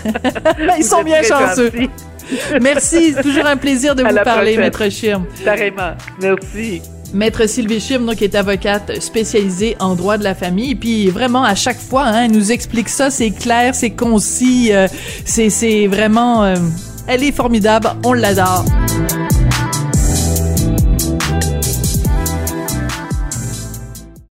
Ils 0.78 0.84
sont 0.84 1.02
bien 1.02 1.22
chanceux. 1.22 1.72
Merci, 2.60 3.14
toujours 3.20 3.46
un 3.46 3.56
plaisir 3.56 3.94
de 3.94 4.02
vous 4.02 4.24
parler, 4.24 4.56
Maître 4.56 4.88
Chirme. 4.88 5.24
Carrément, 5.44 5.92
merci. 6.20 6.80
Maître 7.12 7.46
Sylvie 7.46 7.80
Chirme, 7.80 8.06
donc, 8.06 8.22
est 8.22 8.34
avocate 8.34 9.02
spécialisée 9.02 9.76
en 9.80 9.94
droit 9.94 10.16
de 10.16 10.24
la 10.24 10.34
famille. 10.34 10.74
Puis 10.74 11.08
vraiment, 11.08 11.44
à 11.44 11.54
chaque 11.54 11.78
fois, 11.78 12.04
hein, 12.04 12.24
elle 12.24 12.32
nous 12.32 12.52
explique 12.52 12.88
ça, 12.88 13.10
c'est 13.10 13.32
clair, 13.32 13.74
c'est 13.74 13.90
concis, 13.90 14.72
euh, 14.72 14.86
c'est 15.24 15.86
vraiment... 15.88 16.44
Euh, 16.44 16.54
elle 17.08 17.24
est 17.24 17.32
formidable, 17.32 17.88
on 18.04 18.12
l'adore. 18.12 18.64